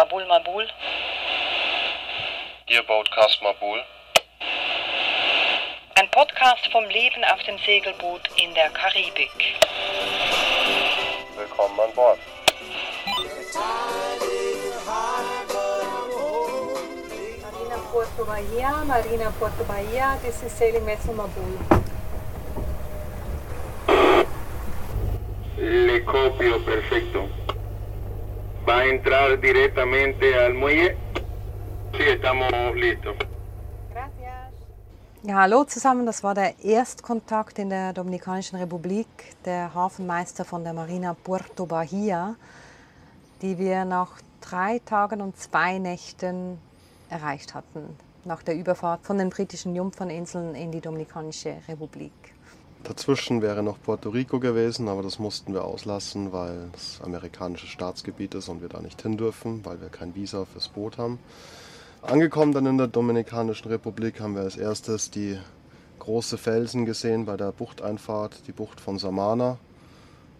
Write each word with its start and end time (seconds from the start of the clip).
Mabul 0.00 0.24
Mabul. 0.24 0.66
Ihr 2.68 2.82
Boatcast 2.84 3.42
Mabul. 3.42 3.82
Ein 5.94 6.10
Podcast 6.10 6.66
vom 6.72 6.84
Leben 6.88 7.22
auf 7.24 7.42
dem 7.42 7.58
Segelboot 7.58 8.22
in 8.42 8.54
der 8.54 8.70
Karibik. 8.70 9.30
Willkommen 11.36 11.78
an 11.80 11.92
Bord. 11.94 12.18
Marina 17.42 17.76
Porto 17.92 18.24
Bahia, 18.24 18.82
Marina 18.86 19.30
Porto 19.38 19.64
Bahia, 19.64 20.16
this 20.22 20.42
is 20.42 20.50
sailing 20.50 20.86
vessel 20.86 21.12
Mabul. 21.12 21.58
Le 25.58 26.00
copio, 26.06 26.58
perfecto. 26.60 27.28
¿Va 28.70 28.78
a 28.78 28.86
entrar 28.86 29.40
directamente 29.40 30.32
al 30.38 30.54
muelle? 30.54 30.96
Sí, 31.92 32.04
estamos 32.06 32.52
listos. 32.76 33.16
Gracias. 33.90 34.52
Ja, 35.24 35.40
hallo 35.42 35.64
zusammen, 35.64 36.06
das 36.06 36.22
war 36.22 36.36
der 36.36 36.54
Erstkontakt 36.62 37.58
in 37.58 37.68
der 37.68 37.92
Dominikanischen 37.92 38.60
Republik, 38.60 39.08
der 39.44 39.74
Hafenmeister 39.74 40.44
von 40.44 40.62
der 40.62 40.72
Marina 40.72 41.14
Puerto 41.14 41.66
Bahia, 41.66 42.36
die 43.42 43.58
wir 43.58 43.84
nach 43.84 44.20
drei 44.40 44.78
Tagen 44.78 45.20
und 45.20 45.36
zwei 45.36 45.78
Nächten 45.78 46.56
erreicht 47.08 47.54
hatten, 47.54 47.96
nach 48.24 48.44
der 48.44 48.54
Überfahrt 48.54 49.00
von 49.02 49.18
den 49.18 49.30
britischen 49.30 49.74
Jungferninseln 49.74 50.54
in 50.54 50.70
die 50.70 50.80
Dominikanische 50.80 51.56
Republik. 51.66 52.12
Dazwischen 52.84 53.42
wäre 53.42 53.62
noch 53.62 53.80
Puerto 53.80 54.08
Rico 54.08 54.40
gewesen, 54.40 54.88
aber 54.88 55.02
das 55.02 55.18
mussten 55.18 55.52
wir 55.52 55.64
auslassen, 55.64 56.32
weil 56.32 56.70
es 56.74 57.00
amerikanisches 57.02 57.68
Staatsgebiet 57.68 58.34
ist 58.34 58.48
und 58.48 58.62
wir 58.62 58.68
da 58.68 58.80
nicht 58.80 59.02
hin 59.02 59.16
dürfen, 59.16 59.64
weil 59.64 59.80
wir 59.80 59.90
kein 59.90 60.14
Visa 60.14 60.44
fürs 60.46 60.68
Boot 60.68 60.96
haben. 60.96 61.18
Angekommen 62.02 62.52
dann 62.52 62.64
in 62.64 62.78
der 62.78 62.86
Dominikanischen 62.86 63.68
Republik 63.68 64.20
haben 64.20 64.34
wir 64.34 64.42
als 64.42 64.56
erstes 64.56 65.10
die 65.10 65.38
große 65.98 66.38
Felsen 66.38 66.86
gesehen 66.86 67.26
bei 67.26 67.36
der 67.36 67.52
Buchteinfahrt, 67.52 68.46
die 68.46 68.52
Bucht 68.52 68.80
von 68.80 68.98
Samana. 68.98 69.58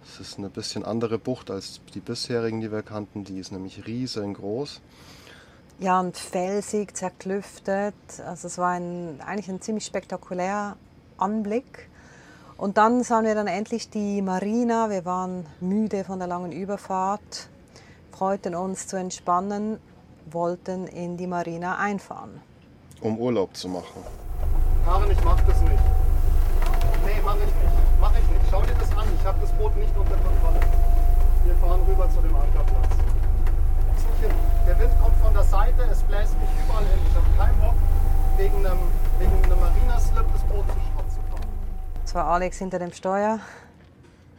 Es 0.02 0.18
ist 0.18 0.38
eine 0.38 0.48
bisschen 0.48 0.84
andere 0.86 1.18
Bucht 1.18 1.50
als 1.50 1.82
die 1.94 2.00
bisherigen, 2.00 2.62
die 2.62 2.72
wir 2.72 2.82
kannten. 2.82 3.24
Die 3.24 3.38
ist 3.38 3.52
nämlich 3.52 3.86
riesengroß. 3.86 4.80
Ja, 5.80 6.00
und 6.00 6.16
felsig, 6.16 6.96
zerklüftet. 6.96 7.94
Also 8.26 8.48
es 8.48 8.56
war 8.56 8.70
ein, 8.70 9.20
eigentlich 9.20 9.50
ein 9.50 9.60
ziemlich 9.60 9.84
spektakulärer 9.84 10.78
Anblick. 11.18 11.89
Und 12.60 12.76
dann 12.76 13.02
sahen 13.02 13.24
wir 13.24 13.34
dann 13.34 13.46
endlich 13.46 13.88
die 13.88 14.20
Marina. 14.20 14.90
Wir 14.90 15.06
waren 15.06 15.46
müde 15.60 16.04
von 16.04 16.18
der 16.18 16.28
langen 16.28 16.52
Überfahrt, 16.52 17.48
freuten 18.12 18.54
uns 18.54 18.86
zu 18.86 18.98
entspannen, 18.98 19.78
wollten 20.30 20.86
in 20.86 21.16
die 21.16 21.26
Marina 21.26 21.78
einfahren. 21.78 22.42
um 23.00 23.18
Urlaub 23.18 23.56
zu 23.56 23.66
machen. 23.70 24.04
Karin, 24.84 25.10
ich 25.10 25.24
mach 25.24 25.40
das 25.40 25.58
nicht. 25.62 25.82
Nee, 27.06 27.16
mach 27.24 27.36
ich 27.36 27.40
nicht. 27.40 27.76
Mach 27.98 28.12
ich 28.12 28.28
nicht. 28.28 28.44
Schau 28.50 28.60
dir 28.60 28.76
das 28.78 28.92
an. 28.92 29.08
Ich 29.18 29.24
habe 29.24 29.38
das 29.40 29.52
Boot 29.52 29.74
nicht 29.76 29.96
unter 29.96 30.16
Kontrolle. 30.16 30.60
Wir 31.46 31.54
fahren 31.54 31.80
rüber 31.88 32.10
zu 32.10 32.20
dem 32.20 32.36
Ankerplatz. 32.36 32.92
Der 34.66 34.78
Wind 34.78 34.92
kommt 35.00 35.16
von 35.16 35.32
der 35.32 35.44
Seite, 35.44 35.82
es 35.90 36.02
bläst 36.02 36.38
mich 36.38 36.50
überall 36.62 36.84
hin. 36.84 37.00
Ich 37.08 37.16
habe 37.16 37.26
keinen 37.38 37.58
Bock, 37.62 37.74
wegen 38.36 38.66
einem, 38.66 38.80
wegen 39.18 39.44
einem 39.44 39.60
Marina-Slip 39.60 40.26
das 40.30 40.42
Boot 40.42 40.66
zu 40.68 40.74
fahren. 40.74 40.89
Es 42.10 42.14
war 42.16 42.26
Alex 42.26 42.58
hinter 42.58 42.80
dem 42.80 42.92
Steuer. 42.92 43.38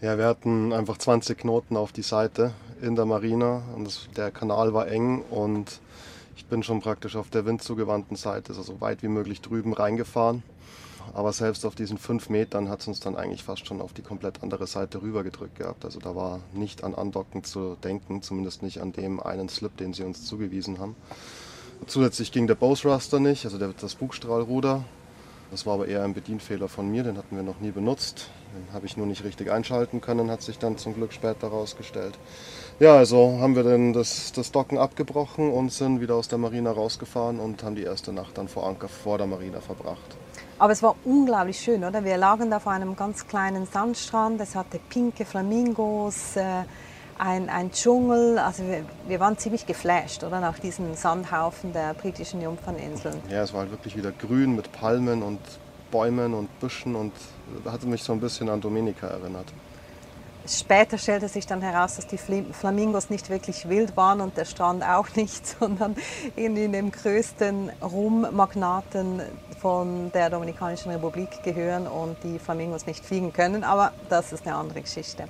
Ja, 0.01 0.17
wir 0.17 0.25
hatten 0.25 0.73
einfach 0.73 0.97
20 0.97 1.37
Knoten 1.37 1.77
auf 1.77 1.93
die 1.93 2.01
Seite 2.01 2.51
in 2.81 2.97
der 2.97 3.05
Marina 3.05 3.63
und 3.73 3.85
das, 3.85 4.09
der 4.17 4.29
Kanal 4.29 4.73
war 4.73 4.89
eng 4.89 5.21
und 5.29 5.79
ich 6.35 6.45
bin 6.47 6.63
schon 6.63 6.81
praktisch 6.81 7.15
auf 7.15 7.29
der 7.29 7.45
windzugewandten 7.45 8.17
Seite, 8.17 8.49
also 8.49 8.61
so 8.61 8.81
weit 8.81 9.03
wie 9.03 9.07
möglich 9.07 9.39
drüben 9.39 9.71
reingefahren. 9.71 10.43
Aber 11.13 11.31
selbst 11.31 11.65
auf 11.65 11.73
diesen 11.73 11.97
fünf 11.97 12.27
Metern 12.27 12.67
hat 12.67 12.81
es 12.81 12.87
uns 12.89 12.99
dann 12.99 13.15
eigentlich 13.15 13.45
fast 13.45 13.65
schon 13.65 13.79
auf 13.79 13.93
die 13.93 14.01
komplett 14.01 14.43
andere 14.43 14.67
Seite 14.67 15.01
rübergedrückt 15.01 15.57
gehabt. 15.57 15.85
Also 15.85 16.01
da 16.01 16.13
war 16.13 16.41
nicht 16.51 16.83
an 16.83 16.93
Andocken 16.93 17.45
zu 17.45 17.77
denken, 17.81 18.21
zumindest 18.21 18.63
nicht 18.63 18.81
an 18.81 18.91
dem 18.91 19.21
einen 19.21 19.47
Slip, 19.47 19.77
den 19.77 19.93
sie 19.93 20.03
uns 20.03 20.25
zugewiesen 20.25 20.77
haben. 20.79 20.97
Zusätzlich 21.87 22.33
ging 22.33 22.47
der 22.47 22.55
Bowthruster 22.55 23.21
nicht, 23.21 23.45
also 23.45 23.57
das 23.57 23.95
Bugstrahlruder. 23.95 24.83
Das 25.51 25.65
war 25.65 25.73
aber 25.73 25.87
eher 25.87 26.03
ein 26.03 26.13
Bedienfehler 26.13 26.69
von 26.69 26.89
mir, 26.89 27.03
den 27.03 27.17
hatten 27.17 27.35
wir 27.35 27.43
noch 27.43 27.59
nie 27.59 27.71
benutzt. 27.71 28.29
Den 28.55 28.73
habe 28.73 28.85
ich 28.85 28.95
nur 28.95 29.05
nicht 29.05 29.25
richtig 29.25 29.51
einschalten 29.51 29.99
können, 29.99 30.31
hat 30.31 30.41
sich 30.41 30.57
dann 30.57 30.77
zum 30.77 30.95
Glück 30.95 31.11
später 31.11 31.51
herausgestellt. 31.51 32.17
Ja, 32.79 32.95
also 32.95 33.37
haben 33.39 33.55
wir 33.57 33.63
dann 33.63 33.91
das, 33.91 34.31
das 34.31 34.53
Docken 34.53 34.77
abgebrochen 34.77 35.51
und 35.51 35.71
sind 35.71 35.99
wieder 35.99 36.15
aus 36.15 36.29
der 36.29 36.37
Marina 36.37 36.71
rausgefahren 36.71 37.39
und 37.39 37.63
haben 37.63 37.75
die 37.75 37.83
erste 37.83 38.13
Nacht 38.13 38.37
dann 38.37 38.47
vor 38.47 38.65
Anker 38.65 38.87
vor 38.87 39.17
der 39.17 39.27
Marina 39.27 39.59
verbracht. 39.59 40.17
Aber 40.57 40.71
es 40.71 40.81
war 40.81 40.95
unglaublich 41.03 41.59
schön, 41.59 41.83
oder? 41.83 42.05
Wir 42.05 42.17
lagen 42.17 42.49
da 42.49 42.59
vor 42.59 42.71
einem 42.71 42.95
ganz 42.95 43.27
kleinen 43.27 43.65
Sandstrand. 43.65 44.39
Es 44.39 44.55
hatte 44.55 44.79
pinke 44.89 45.25
Flamingos, 45.25 46.37
äh, 46.37 46.63
ein, 47.21 47.49
ein 47.49 47.71
Dschungel. 47.71 48.39
Also 48.39 48.63
wir, 48.67 48.83
wir 49.07 49.19
waren 49.19 49.37
ziemlich 49.37 49.65
geflasht, 49.67 50.23
oder? 50.23 50.39
Nach 50.39 50.57
diesem 50.57 50.95
Sandhaufen 50.95 51.71
der 51.71 51.93
britischen 51.93 52.41
Jungferninseln. 52.41 53.21
Ja, 53.29 53.43
es 53.43 53.53
war 53.53 53.61
halt 53.61 53.71
wirklich 53.71 53.95
wieder 53.95 54.11
grün 54.11 54.55
mit 54.55 54.71
Palmen 54.71 55.21
und 55.21 55.39
Bäumen 55.91 56.33
und 56.33 56.59
Büschen 56.59 56.95
und 56.95 57.13
hatte 57.65 57.85
mich 57.85 58.01
so 58.01 58.13
ein 58.13 58.19
bisschen 58.19 58.49
an 58.49 58.59
Dominika 58.59 59.07
erinnert. 59.07 59.45
Später 60.47 60.97
stellte 60.97 61.27
sich 61.27 61.45
dann 61.45 61.61
heraus, 61.61 61.97
dass 61.97 62.07
die 62.07 62.17
Flamingos 62.17 63.11
nicht 63.11 63.29
wirklich 63.29 63.69
wild 63.69 63.95
waren 63.95 64.21
und 64.21 64.35
der 64.35 64.45
Strand 64.45 64.83
auch 64.83 65.07
nicht, 65.15 65.45
sondern 65.59 65.95
irgendwie 66.35 66.67
dem 66.67 66.91
größten 66.91 67.69
Rummagnaten 67.83 69.21
von 69.59 70.11
der 70.11 70.31
Dominikanischen 70.31 70.91
Republik 70.91 71.43
gehören 71.43 71.85
und 71.85 72.17
die 72.23 72.39
Flamingos 72.39 72.87
nicht 72.87 73.05
fliegen 73.05 73.31
können. 73.31 73.63
Aber 73.63 73.91
das 74.09 74.33
ist 74.33 74.47
eine 74.47 74.55
andere 74.55 74.81
Geschichte. 74.81 75.27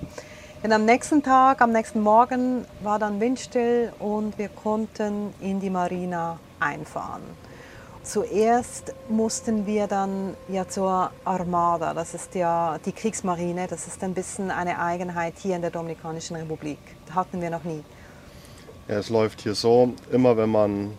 Denn 0.62 0.72
am 0.72 0.84
nächsten 0.84 1.24
Tag, 1.24 1.60
am 1.60 1.72
nächsten 1.72 2.00
Morgen 2.00 2.64
war 2.84 3.00
dann 3.00 3.18
windstill 3.18 3.92
und 3.98 4.38
wir 4.38 4.48
konnten 4.48 5.34
in 5.40 5.58
die 5.58 5.70
Marina 5.70 6.38
einfahren. 6.60 7.22
Zuerst 8.04 8.94
mussten 9.08 9.66
wir 9.66 9.88
dann 9.88 10.36
ja 10.46 10.68
zur 10.68 11.10
Armada, 11.24 11.94
das 11.94 12.14
ist 12.14 12.36
ja 12.36 12.78
die 12.86 12.92
Kriegsmarine, 12.92 13.66
das 13.66 13.88
ist 13.88 14.04
ein 14.04 14.14
bisschen 14.14 14.52
eine 14.52 14.78
Eigenheit 14.78 15.34
hier 15.38 15.56
in 15.56 15.62
der 15.62 15.72
Dominikanischen 15.72 16.36
Republik. 16.36 16.78
Hatten 17.12 17.40
wir 17.40 17.50
noch 17.50 17.64
nie. 17.64 17.82
Ja, 18.86 18.98
es 18.98 19.10
läuft 19.10 19.40
hier 19.40 19.56
so, 19.56 19.94
immer 20.12 20.36
wenn 20.36 20.50
man, 20.50 20.92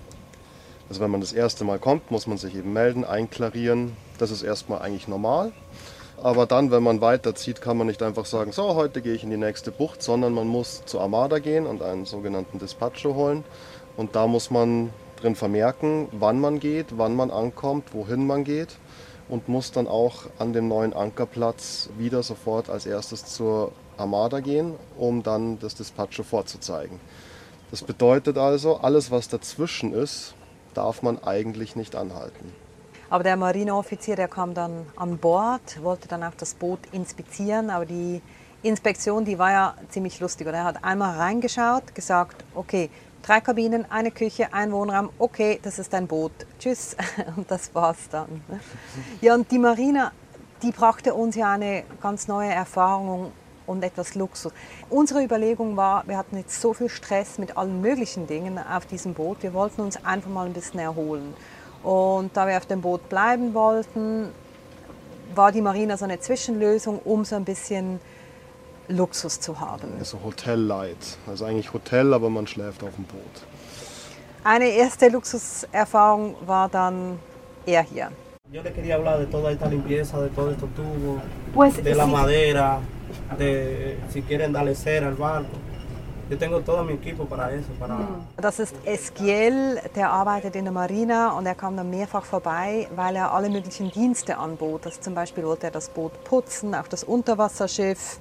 also 0.90 1.00
wenn 1.00 1.12
man 1.12 1.22
das 1.22 1.32
erste 1.32 1.64
Mal 1.64 1.80
kommt, 1.80 2.12
muss 2.12 2.28
man 2.28 2.38
sich 2.38 2.54
eben 2.54 2.74
melden, 2.74 3.06
einklarieren. 3.06 3.96
Das 4.18 4.30
ist 4.30 4.44
erstmal 4.44 4.82
eigentlich 4.82 5.08
normal. 5.08 5.54
Aber 6.24 6.46
dann, 6.46 6.72
wenn 6.72 6.84
man 6.84 7.02
weiterzieht, 7.02 7.60
kann 7.60 7.76
man 7.76 7.88
nicht 7.88 8.02
einfach 8.02 8.26
sagen, 8.26 8.54
so, 8.54 8.76
heute 8.76 9.02
gehe 9.02 9.14
ich 9.14 9.26
in 9.26 9.30
die 9.30 9.36
nächste 9.36 9.72
Bucht, 9.72 10.02
sondern 10.02 10.34
man 10.34 10.48
muss 10.48 10.86
zur 10.86 11.02
Armada 11.02 11.40
gehen 11.40 11.68
und 11.68 11.82
einen 11.82 12.06
sogenannten 12.06 12.60
Dispatcho 12.60 13.14
holen. 13.14 13.44
Und 13.98 14.16
da 14.16 14.26
muss 14.26 14.50
man 14.50 14.94
drin 15.18 15.36
vermerken, 15.36 16.08
wann 16.14 16.40
man 16.40 16.62
geht, 16.62 16.98
wann 16.98 17.18
man 17.18 17.30
ankommt, 17.30 17.94
wohin 17.94 18.26
man 18.26 18.46
geht 18.46 18.78
und 19.28 19.50
muss 19.50 19.74
dann 19.74 19.86
auch 19.86 20.24
an 20.40 20.54
dem 20.54 20.70
neuen 20.70 20.94
Ankerplatz 20.94 21.90
wieder 21.98 22.24
sofort 22.24 22.70
als 22.70 22.86
erstes 22.86 23.26
zur 23.26 23.74
Armada 23.98 24.40
gehen, 24.40 24.76
um 24.98 25.24
dann 25.24 25.60
das 25.60 25.76
Dispatcho 25.76 26.24
vorzuzeigen. 26.24 27.02
Das 27.70 27.84
bedeutet 27.84 28.38
also, 28.38 28.78
alles 28.78 29.12
was 29.12 29.28
dazwischen 29.28 29.92
ist, 29.92 30.36
darf 30.74 31.02
man 31.02 31.22
eigentlich 31.22 31.76
nicht 31.76 31.98
anhalten. 31.98 32.63
Aber 33.14 33.24
der 33.24 33.38
Marineoffizier, 33.38 34.16
der 34.16 34.28
kam 34.28 34.56
dann 34.56 34.88
an 34.96 35.20
Bord, 35.20 35.84
wollte 35.84 36.08
dann 36.08 36.24
auch 36.24 36.34
das 36.36 36.56
Boot 36.56 36.80
inspizieren, 36.92 37.70
aber 37.70 37.86
die 37.86 38.24
Inspektion, 38.64 39.24
die 39.24 39.38
war 39.38 39.52
ja 39.52 39.76
ziemlich 39.90 40.20
lustig. 40.20 40.48
Und 40.48 40.56
er 40.56 40.64
hat 40.64 40.84
einmal 40.84 41.16
reingeschaut, 41.18 41.94
gesagt, 41.94 42.44
okay, 42.56 42.90
drei 43.22 43.40
Kabinen, 43.40 43.86
eine 43.92 44.10
Küche, 44.10 44.52
ein 44.52 44.72
Wohnraum, 44.72 45.12
okay, 45.20 45.60
das 45.62 45.78
ist 45.78 45.94
ein 45.94 46.08
Boot, 46.08 46.32
tschüss. 46.58 46.98
Und 47.36 47.52
das 47.52 47.76
war's 47.76 48.10
dann. 48.10 48.42
Ja, 49.22 49.36
und 49.36 49.52
die 49.52 49.60
Marina, 49.60 50.12
die 50.64 50.72
brachte 50.72 51.14
uns 51.14 51.36
ja 51.36 51.52
eine 51.52 51.84
ganz 52.02 52.28
neue 52.28 52.50
Erfahrung 52.50 53.32
und 53.68 53.84
etwas 53.84 54.16
Luxus. 54.16 54.52
Unsere 54.90 55.24
Überlegung 55.24 55.78
war, 55.78 56.04
wir 56.08 56.18
hatten 56.18 56.36
jetzt 56.36 56.60
so 56.60 56.74
viel 56.74 56.90
Stress 56.90 57.38
mit 57.38 57.58
allen 57.58 57.80
möglichen 57.80 58.26
Dingen 58.26 58.58
auf 58.58 58.88
diesem 58.88 59.14
Boot, 59.14 59.44
wir 59.44 59.54
wollten 59.54 59.82
uns 59.82 60.04
einfach 60.04 60.32
mal 60.32 60.48
ein 60.48 60.54
bisschen 60.54 60.80
erholen. 60.80 61.36
Und 61.84 62.36
da 62.36 62.48
wir 62.48 62.58
auf 62.58 62.66
dem 62.66 62.82
Boot 62.82 63.10
bleiben 63.10 63.54
wollten, 63.54 64.30
war 65.36 65.52
die 65.52 65.62
Marina 65.62 65.98
so 65.98 66.06
eine 66.06 66.20
Zwischenlösung, 66.20 67.00
um 67.00 67.26
so 67.26 67.36
ein 67.36 67.44
bisschen 67.44 68.00
Luxus 68.88 69.40
zu 69.40 69.60
haben. 69.60 69.88
So 70.04 70.18
Hotel 70.24 70.60
Light. 70.60 71.18
Also 71.28 71.46
eigentlich 71.46 71.74
Hotel, 71.74 72.14
aber 72.14 72.30
man 72.30 72.48
schläft 72.48 72.84
auf 72.84 72.96
dem 72.96 73.06
Boot. 73.06 73.44
Eine 74.44 74.66
erste 74.70 75.08
Luxuserfahrung 75.10 76.36
war 76.46 76.70
dann 76.70 77.20
er 77.66 77.84
hier. 77.84 78.10
Yo 78.52 78.62
le 78.62 78.72
quería 78.72 78.96
hablar 78.96 79.18
de 79.20 79.26
toda 79.26 79.52
esta 79.52 79.68
limpieza, 79.68 80.22
de 80.22 80.30
todos 80.30 80.52
estos 80.54 80.70
tubos, 80.76 81.22
Pues 81.54 81.82
de 81.84 81.96
la 81.96 82.06
sí. 82.06 82.12
madera, 82.12 82.80
de 83.38 83.98
si 84.12 84.22
quieren 84.22 84.54
darle 84.54 84.76
cera 84.76 85.08
al 85.08 85.16
barco. 85.16 85.58
Yo 86.30 86.38
tengo 86.38 86.62
todo 86.62 86.84
mi 86.86 86.94
equipo 86.94 87.26
para 87.26 87.52
eso, 87.52 87.68
para... 87.78 87.98
Das 88.38 88.58
ist 88.60 88.76
Esquiel, 88.86 89.82
der 89.94 90.10
arbeitet 90.10 90.56
in 90.56 90.64
der 90.64 90.72
Marina 90.72 91.38
und 91.38 91.46
er 91.46 91.54
kam 91.54 91.76
dann 91.76 91.90
mehrfach 91.90 92.24
vorbei, 92.24 92.88
weil 92.96 93.18
er 93.18 93.34
alle 93.34 93.50
möglichen 93.50 93.92
Dienste 93.92 94.38
anbot. 94.38 94.86
Also 94.86 95.02
zum 95.02 95.16
Beispiel 95.16 95.44
wollte 95.44 95.68
er 95.68 95.72
das 95.72 95.90
Boot 95.90 96.24
putzen, 96.24 96.76
auch 96.76 96.88
das 96.88 97.04
Unterwasserschiff, 97.04 98.20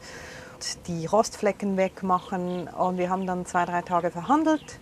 die 0.88 1.06
Rostflecken 1.06 1.76
wegmachen 1.76 2.68
und 2.68 2.98
wir 2.98 3.08
haben 3.08 3.26
dann 3.26 3.46
zwei, 3.46 3.64
drei 3.66 3.82
Tage 3.82 4.10
verhandelt, 4.10 4.80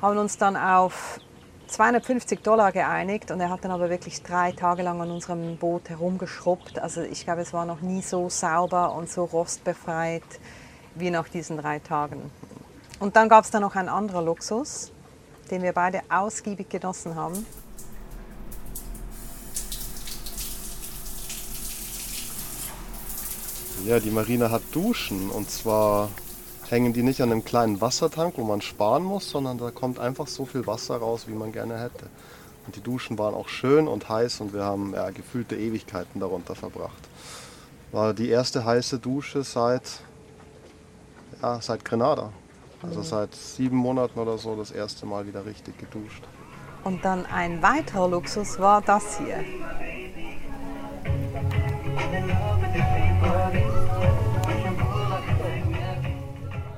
haben 0.00 0.16
uns 0.16 0.38
dann 0.38 0.56
auf 0.56 1.20
250 1.68 2.42
Dollar 2.42 2.72
geeinigt 2.72 3.30
und 3.30 3.40
er 3.40 3.50
hat 3.50 3.64
dann 3.64 3.70
aber 3.70 3.90
wirklich 3.90 4.22
drei 4.22 4.52
Tage 4.52 4.82
lang 4.82 5.00
an 5.02 5.10
unserem 5.10 5.58
Boot 5.58 5.90
herumgeschrubbt. 5.90 6.78
Also 6.78 7.02
ich 7.02 7.24
glaube, 7.24 7.42
es 7.42 7.52
war 7.52 7.66
noch 7.66 7.82
nie 7.82 8.00
so 8.00 8.30
sauber 8.30 8.94
und 8.94 9.10
so 9.10 9.24
rostbefreit 9.24 10.22
wie 10.94 11.10
nach 11.10 11.28
diesen 11.28 11.58
drei 11.58 11.78
Tagen. 11.78 12.30
Und 12.98 13.16
dann 13.16 13.28
gab 13.28 13.44
es 13.44 13.50
dann 13.50 13.62
noch 13.62 13.76
einen 13.76 13.88
anderen 13.88 14.24
Luxus, 14.24 14.90
den 15.50 15.62
wir 15.62 15.72
beide 15.72 16.00
ausgiebig 16.08 16.68
genossen 16.70 17.14
haben. 17.14 17.44
Ja, 23.84 24.00
die 24.00 24.10
Marine 24.10 24.50
hat 24.50 24.62
Duschen 24.72 25.30
und 25.30 25.50
zwar 25.50 26.08
hängen 26.68 26.92
die 26.92 27.02
nicht 27.02 27.20
an 27.20 27.30
einem 27.30 27.44
kleinen 27.44 27.80
Wassertank, 27.80 28.34
wo 28.36 28.42
man 28.42 28.60
sparen 28.60 29.04
muss, 29.04 29.30
sondern 29.30 29.58
da 29.58 29.70
kommt 29.70 30.00
einfach 30.00 30.26
so 30.26 30.44
viel 30.44 30.66
Wasser 30.66 30.96
raus, 30.96 31.28
wie 31.28 31.34
man 31.34 31.52
gerne 31.52 31.78
hätte. 31.78 32.08
Und 32.66 32.74
die 32.74 32.80
Duschen 32.80 33.16
waren 33.18 33.34
auch 33.34 33.48
schön 33.48 33.86
und 33.86 34.08
heiß 34.08 34.40
und 34.40 34.52
wir 34.52 34.64
haben 34.64 34.92
ja, 34.94 35.10
gefühlte 35.10 35.54
Ewigkeiten 35.54 36.18
darunter 36.18 36.56
verbracht. 36.56 37.08
War 37.92 38.12
die 38.12 38.28
erste 38.28 38.64
heiße 38.64 38.98
Dusche 38.98 39.44
seit, 39.44 40.00
ja, 41.40 41.60
seit 41.60 41.84
Grenada. 41.84 42.32
Also 42.82 43.02
seit 43.02 43.34
sieben 43.34 43.76
Monaten 43.76 44.18
oder 44.18 44.38
so 44.38 44.54
das 44.56 44.70
erste 44.70 45.06
Mal 45.06 45.26
wieder 45.26 45.44
richtig 45.46 45.78
geduscht. 45.78 46.22
Und 46.84 47.04
dann 47.04 47.26
ein 47.26 47.62
weiterer 47.62 48.08
Luxus 48.08 48.58
war 48.58 48.80
das 48.80 49.18
hier. 49.18 49.44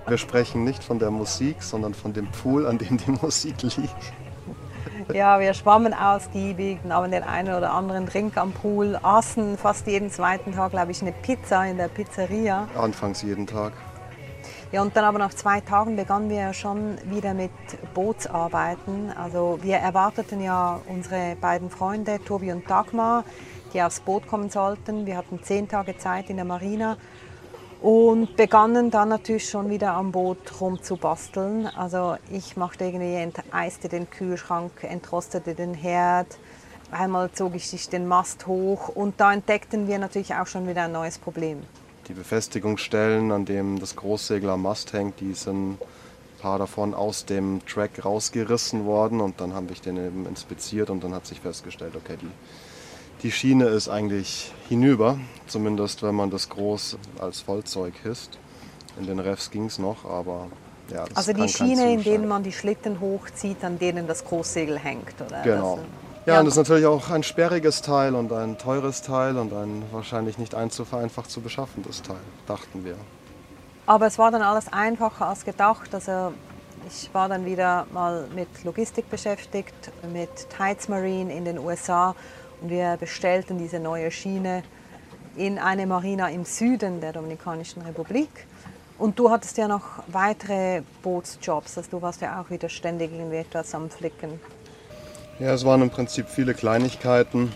Wir 0.06 0.16
sprechen 0.16 0.64
nicht 0.64 0.82
von 0.82 0.98
der 0.98 1.10
Musik, 1.10 1.62
sondern 1.62 1.92
von 1.92 2.14
dem 2.14 2.30
Pool, 2.30 2.66
an 2.66 2.78
dem 2.78 2.96
die 2.96 3.10
Musik 3.22 3.60
liegt. 3.62 4.12
Ja, 5.12 5.38
wir 5.40 5.52
schwammen 5.54 5.94
ausgiebig, 5.94 6.84
nahmen 6.84 7.10
den 7.10 7.22
einen 7.22 7.54
oder 7.54 7.72
anderen 7.72 8.06
Drink 8.06 8.36
am 8.36 8.52
Pool, 8.52 8.98
aßen 9.02 9.58
fast 9.58 9.86
jeden 9.86 10.10
zweiten 10.10 10.52
Tag, 10.52 10.72
glaube 10.72 10.92
ich, 10.92 11.02
eine 11.02 11.12
Pizza 11.12 11.66
in 11.66 11.76
der 11.76 11.88
Pizzeria. 11.88 12.68
Anfangs 12.76 13.22
jeden 13.22 13.46
Tag. 13.46 13.72
Ja, 14.70 14.82
und 14.82 14.94
dann 14.94 15.04
aber 15.06 15.18
nach 15.18 15.32
zwei 15.32 15.62
Tagen 15.62 15.96
begannen 15.96 16.28
wir 16.28 16.52
schon 16.52 16.98
wieder 17.04 17.32
mit 17.32 17.50
Bootsarbeiten. 17.94 19.10
Also 19.16 19.58
wir 19.62 19.76
erwarteten 19.76 20.42
ja 20.42 20.82
unsere 20.86 21.36
beiden 21.36 21.70
Freunde, 21.70 22.18
Tobi 22.22 22.52
und 22.52 22.68
Dagmar, 22.68 23.24
die 23.72 23.82
aufs 23.82 24.00
Boot 24.00 24.26
kommen 24.26 24.50
sollten. 24.50 25.06
Wir 25.06 25.16
hatten 25.16 25.42
zehn 25.42 25.68
Tage 25.68 25.96
Zeit 25.96 26.28
in 26.28 26.36
der 26.36 26.44
Marina 26.44 26.98
und 27.80 28.36
begannen 28.36 28.90
dann 28.90 29.08
natürlich 29.08 29.48
schon 29.48 29.70
wieder 29.70 29.94
am 29.94 30.12
Boot 30.12 30.60
rumzubasteln. 30.60 31.66
Also 31.66 32.16
ich 32.30 32.58
machte 32.58 32.84
irgendwie, 32.84 33.14
enteiste 33.14 33.88
den 33.88 34.10
Kühlschrank, 34.10 34.72
entrostete 34.82 35.54
den 35.54 35.72
Herd. 35.72 36.38
Einmal 36.90 37.32
zog 37.32 37.54
ich 37.54 37.70
sich 37.70 37.88
den 37.88 38.06
Mast 38.06 38.46
hoch 38.46 38.90
und 38.90 39.18
da 39.18 39.32
entdeckten 39.32 39.88
wir 39.88 39.98
natürlich 39.98 40.34
auch 40.34 40.46
schon 40.46 40.68
wieder 40.68 40.82
ein 40.82 40.92
neues 40.92 41.18
Problem. 41.18 41.62
Die 42.08 42.14
Befestigungsstellen, 42.14 43.32
an 43.32 43.44
dem 43.44 43.78
das 43.78 43.94
Großsegel 43.94 44.48
am 44.48 44.62
Mast 44.62 44.94
hängt, 44.94 45.20
die 45.20 45.34
sind 45.34 45.72
ein 45.72 45.78
paar 46.40 46.58
davon 46.58 46.94
aus 46.94 47.26
dem 47.26 47.60
Track 47.66 48.02
rausgerissen 48.02 48.86
worden 48.86 49.20
und 49.20 49.40
dann 49.42 49.52
habe 49.52 49.72
ich 49.72 49.82
den 49.82 49.98
eben 49.98 50.26
inspiziert 50.26 50.88
und 50.88 51.04
dann 51.04 51.14
hat 51.14 51.26
sich 51.26 51.40
festgestellt, 51.40 51.94
okay, 51.96 52.16
die, 52.20 52.30
die 53.22 53.30
Schiene 53.30 53.66
ist 53.66 53.90
eigentlich 53.90 54.52
hinüber, 54.70 55.18
zumindest 55.46 56.02
wenn 56.02 56.14
man 56.14 56.30
das 56.30 56.48
groß 56.48 56.96
als 57.18 57.42
Vollzeug 57.42 57.92
hisst. 58.02 58.38
In 58.98 59.06
den 59.06 59.18
Refs 59.18 59.50
ging 59.50 59.66
es 59.66 59.78
noch, 59.78 60.06
aber 60.06 60.46
ja, 60.90 61.04
das 61.04 61.16
Also 61.16 61.32
die 61.34 61.48
Schiene, 61.48 61.92
in 61.92 62.02
denen 62.02 62.26
man 62.26 62.42
die 62.42 62.52
Schlitten 62.52 63.00
hochzieht, 63.00 63.62
an 63.62 63.78
denen 63.78 64.06
das 64.06 64.24
Großsegel 64.24 64.78
hängt, 64.78 65.20
oder? 65.20 65.42
Genau. 65.42 65.80
Ja, 66.28 66.34
Ja. 66.34 66.40
und 66.40 66.44
das 66.46 66.54
ist 66.54 66.58
natürlich 66.58 66.84
auch 66.84 67.08
ein 67.10 67.22
sperriges 67.22 67.80
Teil 67.80 68.14
und 68.14 68.30
ein 68.32 68.58
teures 68.58 69.00
Teil 69.00 69.38
und 69.38 69.50
ein 69.52 69.82
wahrscheinlich 69.92 70.36
nicht 70.36 70.54
ein 70.54 70.70
zu 70.70 70.84
vereinfacht 70.84 71.30
zu 71.30 71.40
beschaffendes 71.40 72.02
Teil, 72.02 72.20
dachten 72.46 72.84
wir. 72.84 72.96
Aber 73.86 74.06
es 74.06 74.18
war 74.18 74.30
dann 74.30 74.42
alles 74.42 74.70
einfacher 74.70 75.26
als 75.26 75.46
gedacht. 75.46 75.94
Also 75.94 76.34
ich 76.86 77.08
war 77.14 77.30
dann 77.30 77.46
wieder 77.46 77.86
mal 77.92 78.26
mit 78.34 78.62
Logistik 78.62 79.08
beschäftigt, 79.08 79.90
mit 80.12 80.28
Tides 80.50 80.88
Marine 80.88 81.32
in 81.34 81.46
den 81.46 81.58
USA 81.58 82.14
und 82.60 82.68
wir 82.68 82.98
bestellten 82.98 83.56
diese 83.56 83.80
neue 83.80 84.10
Schiene 84.10 84.62
in 85.36 85.58
eine 85.58 85.86
Marina 85.86 86.28
im 86.28 86.44
Süden 86.44 87.00
der 87.00 87.14
Dominikanischen 87.14 87.80
Republik. 87.80 88.28
Und 88.98 89.18
du 89.18 89.30
hattest 89.30 89.56
ja 89.56 89.66
noch 89.66 90.02
weitere 90.08 90.82
Bootsjobs, 91.02 91.78
also 91.78 91.90
du 91.90 92.02
warst 92.02 92.20
ja 92.20 92.42
auch 92.42 92.50
wieder 92.50 92.68
ständig 92.68 93.12
irgendwie 93.12 93.36
etwas 93.36 93.74
am 93.74 93.88
Flicken. 93.88 94.40
Ja, 95.40 95.54
es 95.54 95.64
waren 95.64 95.82
im 95.82 95.90
Prinzip 95.90 96.28
viele 96.28 96.52
Kleinigkeiten. 96.52 97.52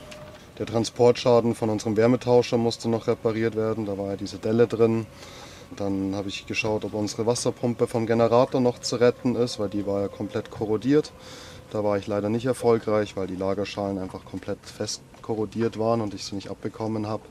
Der 0.56 0.66
Transportschaden 0.66 1.56
von 1.56 1.68
unserem 1.68 1.96
Wärmetauscher 1.96 2.56
musste 2.56 2.88
noch 2.88 3.08
repariert 3.08 3.56
werden, 3.56 3.86
da 3.86 3.98
war 3.98 4.10
ja 4.10 4.16
diese 4.16 4.38
Delle 4.38 4.68
drin. 4.68 5.04
Dann 5.74 6.14
habe 6.14 6.28
ich 6.28 6.46
geschaut, 6.46 6.84
ob 6.84 6.94
unsere 6.94 7.26
Wasserpumpe 7.26 7.88
vom 7.88 8.06
Generator 8.06 8.60
noch 8.60 8.78
zu 8.78 8.94
retten 8.96 9.34
ist, 9.34 9.58
weil 9.58 9.68
die 9.68 9.84
war 9.84 10.02
ja 10.02 10.06
komplett 10.06 10.48
korrodiert. 10.52 11.10
Da 11.72 11.82
war 11.82 11.98
ich 11.98 12.06
leider 12.06 12.28
nicht 12.28 12.46
erfolgreich, 12.46 13.16
weil 13.16 13.26
die 13.26 13.34
Lagerschalen 13.34 13.98
einfach 13.98 14.24
komplett 14.24 14.64
fest 14.64 15.02
korrodiert 15.20 15.76
waren 15.76 16.02
und 16.02 16.14
ich 16.14 16.24
sie 16.24 16.36
nicht 16.36 16.50
abbekommen 16.50 17.08
habe. 17.08 17.24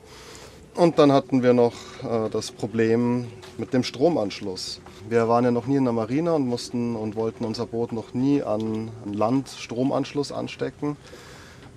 Und 0.74 0.98
dann 0.98 1.12
hatten 1.12 1.42
wir 1.42 1.52
noch 1.52 1.74
äh, 2.02 2.30
das 2.30 2.50
Problem 2.50 3.26
mit 3.58 3.74
dem 3.74 3.82
Stromanschluss. 3.82 4.80
Wir 5.08 5.28
waren 5.28 5.44
ja 5.44 5.50
noch 5.50 5.66
nie 5.66 5.76
in 5.76 5.84
der 5.84 5.92
Marina 5.92 6.32
und 6.32 6.46
mussten 6.46 6.96
und 6.96 7.14
wollten 7.14 7.44
unser 7.44 7.66
Boot 7.66 7.92
noch 7.92 8.14
nie 8.14 8.42
an, 8.42 8.90
an 9.04 9.12
Land 9.12 9.50
Stromanschluss 9.50 10.32
anstecken. 10.32 10.96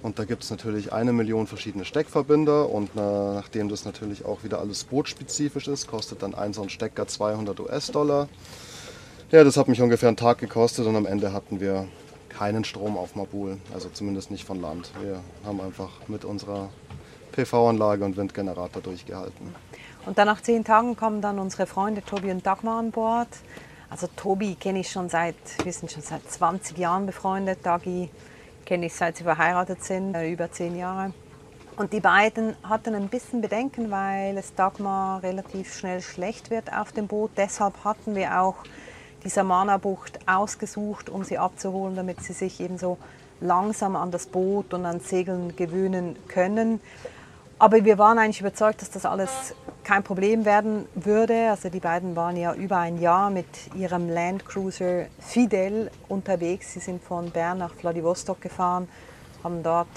Und 0.02 0.20
da 0.20 0.24
gibt 0.24 0.44
es 0.44 0.50
natürlich 0.50 0.94
eine 0.94 1.12
Million 1.12 1.48
verschiedene 1.48 1.84
Steckverbinder 1.84 2.70
und 2.70 2.92
äh, 2.96 3.00
nachdem 3.00 3.70
das 3.70 3.86
natürlich 3.86 4.24
auch 4.24 4.44
wieder 4.44 4.60
alles 4.60 4.84
bootspezifisch 4.86 5.68
ist, 5.68 5.88
kostet 5.88 6.22
dann 6.22 6.34
ein 6.34 6.54
so 6.54 6.62
ein 6.62 6.70
Stecker 6.70 7.08
200 7.08 7.60
US-Dollar. 7.60 8.30
Ja, 9.32 9.44
das 9.44 9.58
hat 9.58 9.68
mich 9.68 9.82
ungefähr 9.82 10.08
einen 10.08 10.18
Tag 10.18 10.38
gekostet 10.38 10.86
und 10.86 10.96
am 10.96 11.06
Ende 11.06 11.34
hatten 11.34 11.60
wir 11.60 11.88
keinen 12.30 12.64
Strom 12.64 12.98
auf 12.98 13.16
Mabul, 13.16 13.58
also 13.74 13.90
zumindest 13.92 14.30
nicht 14.30 14.46
von 14.46 14.62
Land. 14.62 14.92
Wir 15.02 15.22
haben 15.44 15.60
einfach 15.60 15.90
mit 16.08 16.24
unserer 16.24 16.70
PV-Anlage 17.36 18.06
und 18.06 18.18
Windgenerator 18.18 18.82
durchgehalten. 18.82 19.54
Und 20.06 20.18
dann 20.18 20.28
nach 20.28 20.42
zehn 20.42 20.64
Tagen 20.64 20.96
kommen 20.96 21.22
dann 21.22 21.40
unsere 21.40 21.66
Freunde 21.66 22.04
Tobi 22.04 22.32
und 22.32 22.46
Dagmar 22.46 22.80
an 22.80 22.92
Bord. 22.92 23.30
Also 23.90 24.08
Tobi 24.16 24.56
kenne 24.56 24.80
ich 24.80 24.90
schon 24.90 25.10
seit, 25.10 25.36
wir 25.64 25.74
sind 25.74 25.92
schon 25.92 26.02
seit 26.02 26.30
20 26.30 26.78
Jahren 26.78 27.06
befreundet. 27.06 27.60
Dagi 27.64 28.10
kenne 28.66 28.88
ich 28.88 28.94
seit 28.94 29.18
sie 29.18 29.24
verheiratet 29.24 29.84
sind, 29.84 30.16
äh, 30.16 30.32
über 30.32 30.52
zehn 30.52 30.78
Jahre. 30.78 31.14
Und 31.78 31.92
die 31.92 32.00
beiden 32.00 32.56
hatten 32.64 32.96
ein 32.96 33.10
bisschen 33.10 33.42
Bedenken, 33.42 33.92
weil 33.92 34.38
es 34.38 34.56
Dagmar 34.56 35.22
relativ 35.24 35.76
schnell 35.76 36.02
schlecht 36.02 36.50
wird 36.50 36.72
auf 36.72 36.94
dem 36.94 37.08
Boot. 37.08 37.32
Deshalb 37.36 37.84
hatten 37.84 38.16
wir 38.16 38.40
auch 38.42 38.56
die 39.26 39.30
Samana-Bucht 39.30 40.20
ausgesucht, 40.28 41.10
um 41.10 41.24
sie 41.24 41.38
abzuholen, 41.38 41.96
damit 41.96 42.22
sie 42.22 42.34
sich 42.34 42.62
eben 42.62 42.78
so 42.78 42.98
langsam 43.42 43.96
an 43.96 44.12
das 44.12 44.28
Boot 44.28 44.74
und 44.74 44.86
an 44.86 45.02
Segeln 45.02 45.56
gewöhnen 45.56 46.16
können. 46.28 46.80
Aber 47.58 47.86
wir 47.86 47.98
waren 47.98 48.20
eigentlich 48.20 48.42
überzeugt, 48.42 48.82
dass 48.82 48.92
das 48.92 49.06
alles 49.06 49.56
kein 49.84 50.04
Problem 50.04 50.44
werden 50.44 50.88
würde. 50.94 51.52
Also 51.52 51.70
die 51.70 51.80
beiden 51.80 52.16
waren 52.16 52.36
ja 52.36 52.54
über 52.54 52.78
ein 52.80 53.00
Jahr 53.00 53.30
mit 53.30 53.46
ihrem 53.76 54.10
Landcruiser 54.10 55.06
Fidel 55.20 55.90
unterwegs. 56.10 56.74
Sie 56.74 56.80
sind 56.80 57.02
von 57.02 57.32
Bern 57.32 57.60
nach 57.60 57.74
Vladivostok 57.74 58.42
gefahren, 58.42 58.90
haben 59.44 59.64
dort 59.64 59.88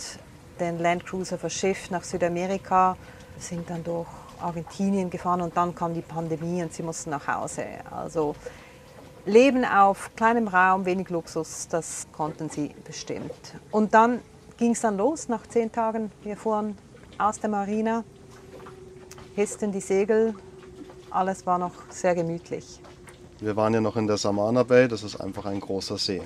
den 0.61 0.79
Landcruiser 0.79 1.39
verschifft 1.39 1.91
nach 1.91 2.05
Südamerika, 2.05 2.97
sind 3.39 3.69
dann 3.71 3.83
durch 3.83 4.09
Argentinien 4.41 5.11
gefahren 5.11 5.41
und 5.41 5.57
dann 5.57 5.75
kam 5.75 5.95
die 5.95 6.03
Pandemie 6.03 6.63
und 6.63 6.73
sie 6.73 6.83
mussten 6.85 7.11
nach 7.11 7.27
Hause. 7.27 7.65
Also 7.91 8.37
Leben 9.27 9.65
auf 9.65 10.11
kleinem 10.15 10.49
Raum, 10.49 10.85
wenig 10.85 11.11
Luxus, 11.11 11.67
das 11.69 12.07
konnten 12.13 12.49
sie 12.49 12.75
bestimmt. 12.85 13.55
Und 13.73 13.95
dann 13.95 14.21
ging 14.59 14.73
es 14.73 14.81
dann 14.81 14.97
los 14.97 15.29
nach 15.29 15.47
zehn 15.47 15.73
Tagen. 15.73 16.13
Wir 16.23 16.37
fuhren 16.37 16.77
aus 17.19 17.41
der 17.41 17.51
Marina, 17.51 18.05
hissten 19.35 19.73
die 19.73 19.81
Segel, 19.81 20.35
alles 21.11 21.45
war 21.47 21.59
noch 21.59 21.73
sehr 21.91 22.15
gemütlich. 22.15 22.81
Wir 23.41 23.57
waren 23.57 23.75
ja 23.75 23.81
noch 23.81 23.97
in 23.97 24.07
der 24.07 24.17
Samana 24.17 24.63
Bay, 24.63 24.89
das 24.89 25.03
ist 25.03 25.17
einfach 25.17 25.47
ein 25.47 25.61
großer 25.61 25.99
See. 25.99 26.23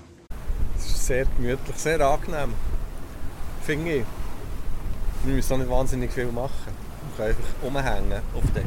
Es 0.77 0.87
ist 0.87 1.07
sehr 1.07 1.25
gemütlich, 1.25 1.77
sehr 1.77 2.01
angenehm. 2.01 2.53
Finde 3.63 3.97
ich. 3.97 4.05
Wir 5.25 5.35
müssen 5.35 5.53
auch 5.53 5.59
nicht 5.59 5.71
wahnsinnig 5.71 6.13
viel 6.13 6.33
machen. 6.33 6.73
Wir 7.17 7.25
können 7.25 7.37
einfach 7.37 7.63
rumhängen 7.63 8.23
auf 8.35 8.51
Deck. 8.53 8.65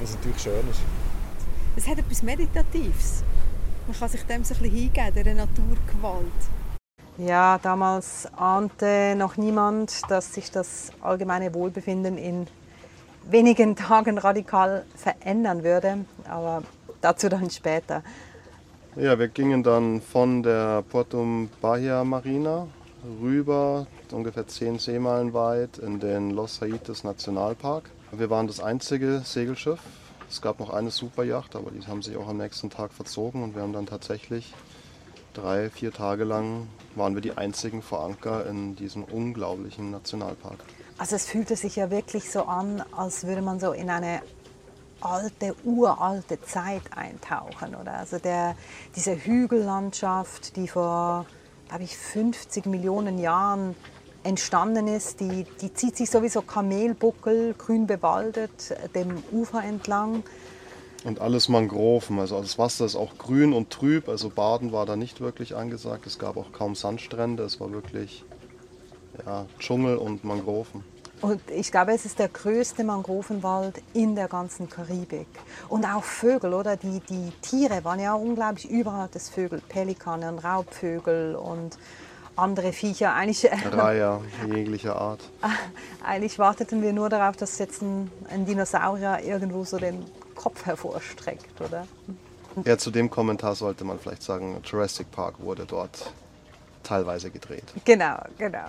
Was 0.00 0.14
natürlich 0.14 0.40
schön 0.40 0.70
ist. 0.70 0.80
Es 1.76 1.86
hat 1.86 1.98
etwas 1.98 2.22
Meditatives. 2.22 3.24
Man 3.86 3.98
kann 3.98 4.08
sich 4.08 4.22
dem 4.22 4.44
so 4.44 4.54
ein 4.54 4.60
bisschen 4.60 4.76
hingeben, 4.76 5.14
dieser 5.14 5.34
Naturgewalt. 5.34 6.55
Ja, 7.18 7.58
damals 7.62 8.28
ahnte 8.36 9.14
noch 9.16 9.38
niemand, 9.38 10.02
dass 10.10 10.34
sich 10.34 10.50
das 10.50 10.90
allgemeine 11.00 11.54
Wohlbefinden 11.54 12.18
in 12.18 12.46
wenigen 13.24 13.74
Tagen 13.76 14.18
radikal 14.18 14.84
verändern 14.94 15.64
würde, 15.64 16.04
aber 16.28 16.62
dazu 17.00 17.30
dann 17.30 17.48
später. 17.48 18.02
Ja, 18.96 19.18
wir 19.18 19.28
gingen 19.28 19.62
dann 19.62 20.02
von 20.02 20.42
der 20.42 20.82
Portum 20.82 21.48
Bahia 21.62 22.04
Marina 22.04 22.66
rüber, 23.22 23.86
ungefähr 24.12 24.46
10 24.46 24.78
Seemeilen 24.78 25.32
weit, 25.32 25.78
in 25.78 26.00
den 26.00 26.30
Los 26.30 26.60
Haites 26.60 27.02
Nationalpark. 27.02 27.90
Wir 28.12 28.28
waren 28.28 28.46
das 28.46 28.60
einzige 28.60 29.20
Segelschiff. 29.24 29.80
Es 30.28 30.42
gab 30.42 30.60
noch 30.60 30.70
eine 30.70 30.90
Superjacht, 30.90 31.56
aber 31.56 31.70
die 31.70 31.86
haben 31.86 32.02
sich 32.02 32.16
auch 32.16 32.28
am 32.28 32.38
nächsten 32.38 32.68
Tag 32.68 32.92
verzogen 32.92 33.42
und 33.42 33.54
wir 33.54 33.62
haben 33.62 33.72
dann 33.72 33.86
tatsächlich 33.86 34.52
drei, 35.36 35.70
vier 35.70 35.92
Tage 35.92 36.24
lang 36.24 36.68
waren 36.94 37.14
wir 37.14 37.20
die 37.20 37.36
einzigen 37.36 37.82
vor 37.82 38.04
Anker 38.04 38.46
in 38.46 38.74
diesem 38.74 39.04
unglaublichen 39.04 39.90
Nationalpark. 39.90 40.58
Also 40.98 41.16
es 41.16 41.26
fühlte 41.26 41.56
sich 41.56 41.76
ja 41.76 41.90
wirklich 41.90 42.30
so 42.30 42.44
an, 42.44 42.82
als 42.96 43.26
würde 43.26 43.42
man 43.42 43.60
so 43.60 43.72
in 43.72 43.90
eine 43.90 44.22
alte, 45.00 45.54
uralte 45.64 46.40
Zeit 46.40 46.82
eintauchen. 46.96 47.74
Oder? 47.74 47.94
Also 47.98 48.18
der, 48.18 48.56
diese 48.94 49.14
Hügellandschaft, 49.14 50.56
die 50.56 50.68
vor, 50.68 51.26
glaube 51.68 51.84
ich, 51.84 51.96
50 51.96 52.66
Millionen 52.66 53.18
Jahren 53.18 53.76
entstanden 54.24 54.88
ist, 54.88 55.20
die, 55.20 55.44
die 55.60 55.72
zieht 55.72 55.96
sich 55.96 56.10
sowieso 56.10 56.42
Kamelbuckel, 56.42 57.54
grün 57.54 57.86
bewaldet, 57.86 58.74
dem 58.94 59.22
Ufer 59.30 59.62
entlang. 59.62 60.24
Und 61.04 61.20
alles 61.20 61.48
Mangroven, 61.48 62.18
also 62.18 62.40
das 62.40 62.58
Wasser 62.58 62.84
ist 62.84 62.96
auch 62.96 63.16
grün 63.16 63.52
und 63.52 63.70
trüb, 63.70 64.08
also 64.08 64.28
Baden 64.28 64.72
war 64.72 64.86
da 64.86 64.96
nicht 64.96 65.20
wirklich 65.20 65.54
angesagt. 65.54 66.06
Es 66.06 66.18
gab 66.18 66.36
auch 66.36 66.52
kaum 66.52 66.74
Sandstrände, 66.74 67.44
es 67.44 67.60
war 67.60 67.70
wirklich 67.70 68.24
ja, 69.24 69.46
Dschungel 69.58 69.96
und 69.96 70.24
Mangroven. 70.24 70.84
Und 71.22 71.40
ich 71.50 71.72
glaube, 71.72 71.92
es 71.92 72.04
ist 72.04 72.18
der 72.18 72.28
größte 72.28 72.84
Mangrovenwald 72.84 73.80
in 73.94 74.14
der 74.14 74.28
ganzen 74.28 74.68
Karibik. 74.68 75.28
Und 75.68 75.86
auch 75.86 76.04
Vögel, 76.04 76.52
oder? 76.52 76.76
Die, 76.76 77.00
die 77.00 77.32
Tiere 77.40 77.84
waren 77.84 78.00
ja 78.00 78.14
unglaublich 78.14 78.68
überall 78.68 79.08
das 79.12 79.30
Vögel, 79.30 79.62
Pelikane 79.66 80.28
und 80.28 80.40
Raubvögel 80.40 81.34
und 81.36 81.78
andere 82.36 82.72
Viecher. 82.72 83.14
Eigentlich, 83.14 83.48
Reiher 83.72 84.20
jeglicher 84.46 84.96
Art. 84.96 85.20
eigentlich 86.04 86.38
warteten 86.38 86.82
wir 86.82 86.92
nur 86.92 87.08
darauf, 87.08 87.36
dass 87.36 87.58
jetzt 87.58 87.80
ein, 87.80 88.10
ein 88.28 88.44
Dinosaurier 88.44 89.20
irgendwo 89.24 89.64
so 89.64 89.78
den 89.78 90.04
Kopf 90.36 90.64
hervorstreckt, 90.66 91.60
oder? 91.60 91.86
Ja, 92.64 92.78
zu 92.78 92.90
dem 92.90 93.10
Kommentar 93.10 93.54
sollte 93.54 93.84
man 93.84 93.98
vielleicht 93.98 94.22
sagen, 94.22 94.60
Jurassic 94.64 95.10
Park 95.10 95.40
wurde 95.40 95.66
dort 95.66 96.12
teilweise 96.82 97.30
gedreht. 97.30 97.64
Genau, 97.84 98.16
genau. 98.38 98.68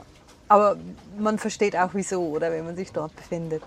Aber 0.50 0.78
man 1.18 1.38
versteht 1.38 1.76
auch 1.76 1.92
wieso, 1.94 2.22
oder 2.22 2.52
wenn 2.52 2.66
man 2.66 2.76
sich 2.76 2.92
dort 2.92 3.16
befindet. 3.16 3.64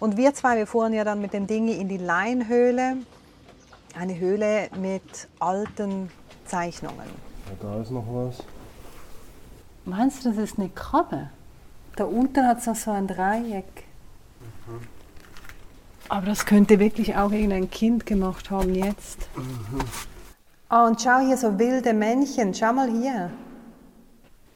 Und 0.00 0.16
wir 0.16 0.34
zwei, 0.34 0.56
wir 0.56 0.66
fuhren 0.66 0.92
ja 0.92 1.04
dann 1.04 1.20
mit 1.20 1.32
dem 1.32 1.46
Ding 1.46 1.68
in 1.68 1.88
die 1.88 1.98
Leinhöhle. 1.98 2.96
Eine 3.94 4.18
Höhle 4.18 4.68
mit 4.76 5.28
alten 5.38 6.10
Zeichnungen. 6.44 6.98
Ja, 6.98 7.68
da 7.68 7.82
ist 7.82 7.90
noch 7.90 8.04
was. 8.06 8.42
Meinst 9.84 10.24
du, 10.24 10.30
das 10.30 10.38
ist 10.38 10.58
eine 10.58 10.68
Krabbe? 10.68 11.30
Da 11.96 12.04
unten 12.04 12.46
hat 12.46 12.58
es 12.58 12.66
noch 12.66 12.76
so 12.76 12.90
ein 12.90 13.06
Dreieck. 13.06 13.84
Mhm. 14.66 14.97
Aber 16.08 16.26
das 16.26 16.46
könnte 16.46 16.78
wirklich 16.78 17.16
auch 17.16 17.32
irgendein 17.32 17.70
Kind 17.70 18.06
gemacht 18.06 18.50
haben 18.50 18.74
jetzt. 18.74 19.28
Mhm. 19.36 19.80
Ah, 20.70 20.86
und 20.86 21.00
schau 21.00 21.18
hier 21.20 21.36
so 21.36 21.58
wilde 21.58 21.92
Männchen. 21.94 22.54
Schau 22.54 22.72
mal 22.72 22.90
hier. 22.90 23.30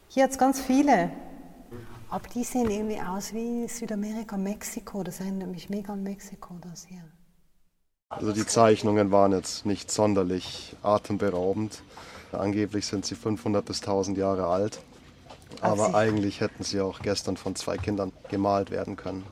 Hier 0.08 0.24
hat 0.24 0.30
es 0.32 0.38
ganz 0.38 0.60
viele. 0.60 1.10
Aber 2.10 2.28
die 2.28 2.44
sehen 2.44 2.70
irgendwie 2.70 3.00
aus 3.00 3.32
wie 3.32 3.66
Südamerika, 3.66 4.36
Mexiko. 4.36 5.02
Das 5.02 5.20
erinnert 5.20 5.50
mich 5.50 5.70
mega 5.70 5.94
an 5.94 6.02
Mexiko, 6.02 6.58
das 6.60 6.84
hier. 6.84 7.02
Also 8.10 8.32
die 8.32 8.44
Zeichnungen 8.44 9.10
waren 9.10 9.32
jetzt 9.32 9.64
nicht 9.64 9.90
sonderlich 9.90 10.76
atemberaubend. 10.82 11.82
Angeblich 12.32 12.86
sind 12.86 13.06
sie 13.06 13.14
500 13.14 13.64
bis 13.64 13.80
1000 13.80 14.18
Jahre 14.18 14.46
alt. 14.46 14.80
Aber 15.62 15.94
eigentlich 15.94 16.40
hätten 16.40 16.64
sie 16.64 16.80
auch 16.82 17.00
gestern 17.00 17.38
von 17.38 17.56
zwei 17.56 17.78
Kindern 17.78 18.12
gemalt 18.28 18.70
werden 18.70 18.96
können. 18.96 19.24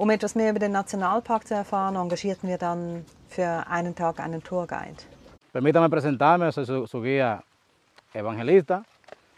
Um 0.00 0.08
etwas 0.08 0.34
mehr 0.34 0.48
über 0.48 0.58
den 0.58 0.72
Nationalpark 0.72 1.46
zu 1.46 1.52
erfahren, 1.52 1.94
engagierten 1.94 2.48
wir 2.48 2.56
dann 2.56 3.04
für 3.28 3.66
einen 3.68 3.94
Tag 3.94 4.18
einen 4.18 4.42
Tourguide. 4.42 4.96
Permítame 5.52 5.90
presentarme, 5.90 6.50
soy 6.52 6.64
su, 6.64 6.86
su 6.86 7.02
guía 7.02 7.44
evangelista 8.14 8.82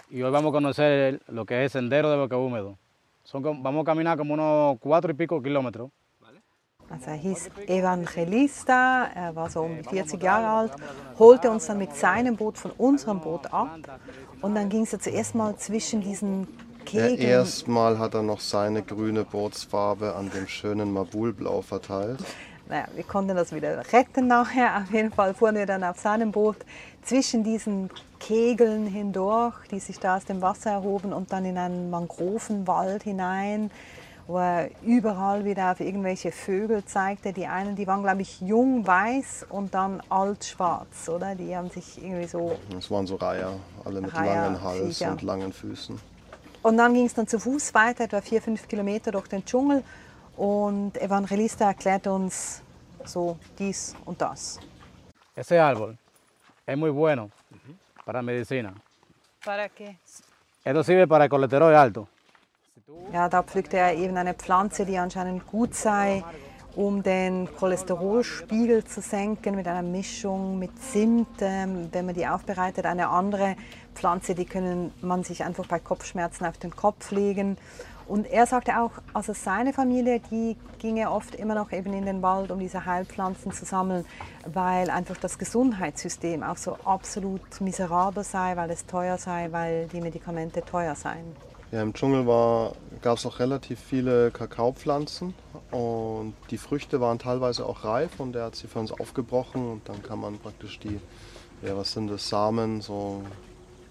y 0.09 0.23
hoy 0.23 0.31
vamos 0.31 0.51
a 0.51 0.53
conocer 0.53 1.21
lo 1.27 1.45
que 1.45 1.65
es 1.65 1.75
el 1.75 1.83
Sendero 1.83 2.13
de 2.13 2.17
Boca 2.17 2.37
Húmedo. 2.37 2.79
Son, 3.25 3.43
vamos 3.43 3.83
a 3.83 3.85
caminar 3.87 4.17
como 4.17 4.35
unos 4.35 4.79
cuatro 4.79 5.11
y 5.11 5.15
pico 5.15 5.43
kilómetros. 5.43 5.91
Also 6.89 7.11
er 7.11 7.17
hieß 7.17 7.51
Evangelista, 7.67 9.11
er 9.17 9.35
war 9.35 9.51
so 9.51 9.63
um 9.63 9.79
die 9.79 9.83
40 9.83 10.23
Jahre 10.23 10.47
alt, 10.47 10.73
holte 11.19 11.51
uns 11.51 11.67
dann 11.67 11.79
mit 11.79 11.97
seinem 11.97 12.37
Boot 12.37 12.57
von 12.57 12.71
unserem 12.79 13.19
Boot 13.19 13.53
ab 13.53 13.79
und 14.43 14.55
dann 14.55 14.69
ging 14.69 14.83
es 14.83 14.93
ja 14.93 15.01
zuerst 15.01 15.35
mal 15.35 15.57
zwischen 15.57 16.03
diesen 16.03 16.47
Kegeln. 16.85 17.21
Ja, 17.21 17.29
erstmal 17.29 17.99
hat 17.99 18.15
er 18.15 18.23
noch 18.23 18.41
seine 18.41 18.83
grüne 18.83 19.25
Bootsfarbe 19.25 20.15
an 20.15 20.31
dem 20.31 20.49
schönen 20.49 20.93
Mabulblau 20.93 21.63
verteilt. 21.63 22.21
Naja, 22.69 22.87
wir 22.95 23.05
konnten 23.05 23.37
das 23.37 23.53
wieder 23.53 23.83
retten 23.93 24.27
nachher. 24.29 24.79
Auf 24.79 24.93
jeden 24.93 25.13
Fall 25.13 25.35
fuhren 25.35 25.57
wir 25.57 25.67
dann 25.67 25.85
auf 25.85 25.99
seinem 25.99 26.33
Boot 26.33 26.57
zwischen 27.03 27.45
diesen 27.45 27.91
Kegeln 28.19 28.87
hindurch, 28.87 29.55
die 29.71 29.81
sich 29.81 29.99
da 29.99 30.17
aus 30.17 30.25
dem 30.25 30.41
Wasser 30.41 30.71
erhoben 30.71 31.13
und 31.13 31.33
dann 31.33 31.45
in 31.45 31.59
einen 31.59 31.91
Mangrovenwald 31.91 33.03
hinein 33.03 33.71
wo 34.27 34.39
er 34.39 34.71
überall 34.83 35.45
wieder 35.45 35.73
auf 35.73 35.81
irgendwelche 35.81 36.33
Vögel 36.33 36.85
zeigte. 36.85 37.33
Die 37.33 37.47
einen, 37.47 37.77
die 37.77 37.87
waren, 37.87 38.03
glaube 38.03 38.23
ich, 38.23 38.41
jung 38.41 38.87
weiß 38.87 39.47
und 39.49 39.75
dann 39.75 40.03
alt 40.09 40.45
schwarz, 40.45 41.09
oder? 41.09 41.35
Die 41.35 41.57
haben 41.57 41.71
sich 41.71 42.03
irgendwie 42.03 42.27
so. 42.27 42.57
Das 42.71 42.91
waren 42.91 43.07
so 43.07 43.17
Reiher, 43.17 43.55
alle 43.85 44.01
mit 44.01 44.15
Reiher, 44.15 44.35
langen 44.35 44.63
Hals 44.63 44.99
Viecher. 44.99 45.13
und 45.13 45.23
langen 45.23 45.53
Füßen. 45.53 45.99
Und 46.63 46.77
dann 46.77 46.95
ging 46.95 47.07
es 47.07 47.15
dann 47.15 47.27
zu 47.27 47.39
Fuß 47.39 47.75
weiter, 47.75 48.05
etwa 48.05 48.21
vier, 48.21 48.41
fünf 48.41 48.69
Kilometer 48.69 49.11
durch 49.11 49.29
den 49.29 49.45
Dschungel. 49.45 49.83
Und 50.37 51.01
Evangelista 51.01 51.67
erklärt 51.67 52.07
uns 52.07 52.63
so 53.05 53.37
dies 53.59 53.95
und 54.05 54.21
das. 54.21 54.59
Ese 55.35 55.61
árbol 55.61 55.97
es 56.67 56.77
muy 56.77 56.91
bueno 56.91 57.31
para 58.05 58.23
medicina. 58.23 58.75
¿Para 59.45 59.69
qué? 59.69 59.99
Esto 60.65 60.85
sirve 60.85 61.07
para 61.07 61.25
el 61.25 61.31
colesterol 61.31 61.75
alto. 61.75 62.09
Ja, 63.13 63.29
da 63.29 63.43
pflückte 63.43 63.79
er 63.79 63.95
eben 63.95 64.17
eine 64.17 64.35
Pflanze, 64.35 64.85
die 64.85 64.99
anscheinend 64.99 65.47
gut 65.47 65.75
sei, 65.75 66.23
um 66.77 67.03
den 67.03 67.49
Cholesterolspiegel 67.59 68.85
zu 68.85 69.01
senken 69.01 69.57
mit 69.57 69.67
einer 69.67 69.83
Mischung 69.83 70.59
mit 70.59 70.71
Zimt, 70.83 71.41
ähm, 71.41 71.89
wenn 71.93 72.07
man 72.07 72.15
die 72.15 72.27
aufbereitet. 72.27 72.87
Eine 72.87 73.09
andere 73.09 73.57
Pflanze, 73.95 74.35
die 74.35 74.45
können 74.45 74.93
man 75.01 75.25
sich 75.25 75.45
einfach 75.45 75.67
bei 75.67 75.79
Kopfschmerzen 75.79 76.47
auf 76.47 76.59
den 76.59 76.75
Kopf 76.75 77.11
legen. 77.11 77.57
Und 78.09 78.27
er 78.27 78.47
sagte 78.47 78.81
auch, 78.81 78.91
also 79.15 79.33
seine 79.33 79.73
Familie, 79.73 80.21
die 80.31 80.57
ginge 80.79 81.11
oft 81.11 81.35
immer 81.35 81.55
noch 81.55 81.73
eben 81.73 81.93
in 81.93 82.05
den 82.05 82.21
Wald, 82.21 82.51
um 82.51 82.59
diese 82.59 82.85
Heilpflanzen 82.85 83.53
zu 83.53 83.65
sammeln, 83.65 84.05
weil 84.47 84.91
einfach 84.91 85.17
das 85.17 85.39
Gesundheitssystem 85.39 86.43
auch 86.43 86.57
so 86.57 86.77
absolut 86.85 87.61
miserabel 87.61 88.25
sei, 88.25 88.57
weil 88.57 88.71
es 88.71 88.87
teuer 88.87 89.19
sei, 89.19 89.49
weil 89.51 89.87
die 89.89 90.01
Medikamente 90.01 90.63
teuer 90.63 90.95
seien. 90.95 91.25
Ja, 91.71 91.81
Im 91.81 91.95
Dschungel 91.95 92.27
gab 93.01 93.17
es 93.17 93.25
auch 93.25 93.39
relativ 93.39 93.81
viele 93.81 94.31
Kakaopflanzen 94.31 95.33
und 95.71 96.35
die 96.51 96.59
Früchte 96.59 97.01
waren 97.01 97.19
teilweise 97.19 97.65
auch 97.65 97.85
reif 97.85 98.21
und 98.21 98.37
er 98.37 98.45
hat 98.45 98.57
sie 98.57 98.67
für 98.67 98.79
uns 98.79 98.93
aufgebrochen 98.93 99.71
und 99.71 99.89
dann 99.89 100.03
kann 100.03 100.21
man 100.21 100.39
praktisch 100.39 100.79
die, 100.81 101.01
ja 101.67 101.75
was 101.75 101.93
sind 101.93 102.09
das, 102.09 102.29
Samen, 102.29 102.83
so 102.83 103.23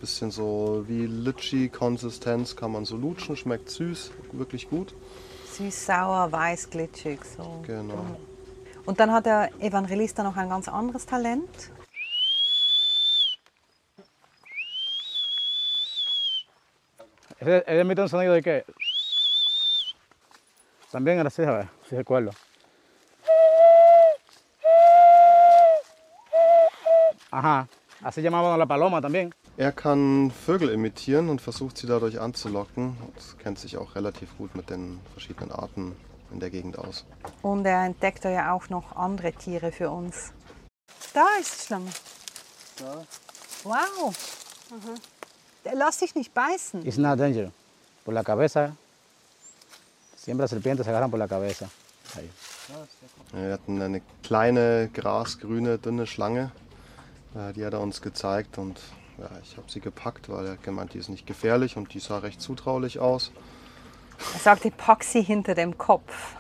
bisschen 0.02 0.32
so 0.32 0.84
wie 0.88 1.06
Litschi-Konsistenz 1.06 2.56
kann 2.56 2.72
man 2.72 2.86
so 2.86 2.98
lutschen, 2.98 3.38
schmeckt 3.38 3.70
süß, 3.70 4.12
wirklich 4.34 4.70
gut. 4.70 4.94
Süß, 5.54 5.86
sauer, 5.86 6.32
weiß, 6.32 6.70
glitschig. 6.70 7.20
So. 7.24 7.62
Genau. 7.66 8.18
Und 8.86 9.00
dann 9.00 9.12
hat 9.12 9.28
der 9.28 9.52
Evangelista 9.60 10.24
noch 10.24 10.36
ein 10.36 10.50
ganz 10.50 10.68
anderes 10.68 11.06
Talent. 11.06 11.72
Él 17.40 17.80
emite 17.80 18.04
un 18.04 18.10
sonido 18.10 18.34
de 18.34 18.42
que. 18.42 18.66
También 20.92 21.20
a 21.20 21.30
ver, 21.30 21.70
si 21.90 21.96
recuerdo. 21.96 22.32
Ajá, 27.32 27.68
así 28.04 28.22
llamaban 28.22 28.54
a 28.54 28.58
la 28.58 28.66
paloma 28.66 29.02
también. 29.02 29.34
Er 29.58 29.72
kann 29.72 30.32
Vögel 30.32 30.70
imitieren 30.70 31.30
und 31.30 31.42
versucht 31.42 31.78
sie 31.78 31.88
dadurch 31.88 32.20
anzulocken. 32.20 32.98
Und 33.00 33.40
kennt 33.40 33.60
sich 33.60 33.78
auch 33.78 33.96
relativ 33.96 34.38
gut 34.38 34.56
mit 34.56 34.70
den 34.70 35.00
verschiedenen 35.12 35.52
Arten 35.52 35.96
in 36.32 36.40
der 36.40 36.50
Gegend 36.50 36.78
aus. 36.78 37.06
Und 37.42 37.66
er 37.66 37.86
entdeckte 37.86 38.30
ja 38.30 38.54
auch 38.54 38.70
noch 38.70 38.96
andere 38.96 39.34
Tiere 39.34 39.72
für 39.72 39.90
uns. 39.90 40.32
Da 41.14 41.26
ist 41.40 41.62
die 41.62 41.66
Schlange. 41.68 41.92
Da. 42.78 43.04
Wow. 43.64 44.16
Lass 45.74 46.00
dich 46.00 46.16
nicht 46.16 46.34
beißen. 46.34 46.86
It's 46.86 46.98
not 46.98 47.20
dangerous. 47.20 47.52
Por 48.04 48.14
la 48.14 48.24
cabeza, 48.24 48.76
siempre 50.16 50.44
las 50.44 50.50
serpientes 50.50 50.86
se 50.86 50.90
agarran 50.90 51.12
por 51.12 51.20
la 51.20 51.28
cabeza. 51.28 51.70
Ahí. 52.16 52.30
Wir 53.34 53.54
hatten 53.54 53.82
eine 53.82 54.02
kleine, 54.24 54.90
grasgrüne, 54.92 55.78
dünne 55.78 56.08
Schlange. 56.08 56.52
Äh, 57.36 57.54
Die 57.54 57.66
hat 57.66 57.74
er 57.74 57.82
uns 57.82 58.02
gezeigt 58.02 58.58
und 58.58 58.80
ja, 59.18 59.30
ich 59.44 59.58
habe 59.58 59.70
sie 59.70 59.80
gepackt, 59.80 60.30
weil 60.30 60.46
er 60.46 60.52
hat 60.54 60.64
gemeint, 60.64 60.94
die 60.94 60.98
ist 60.98 61.10
nicht 61.10 61.26
gefährlich 61.28 61.78
und 61.78 61.94
die 61.94 62.00
sah 62.00 62.20
recht 62.20 62.42
zutraulich 62.42 63.00
aus. 63.00 63.32
Er 64.34 64.40
sagte, 64.40 64.72
pack 64.72 65.04
sie 65.04 65.22
hinter 65.22 65.56
dem 65.56 65.78
Kopf. 65.78 66.36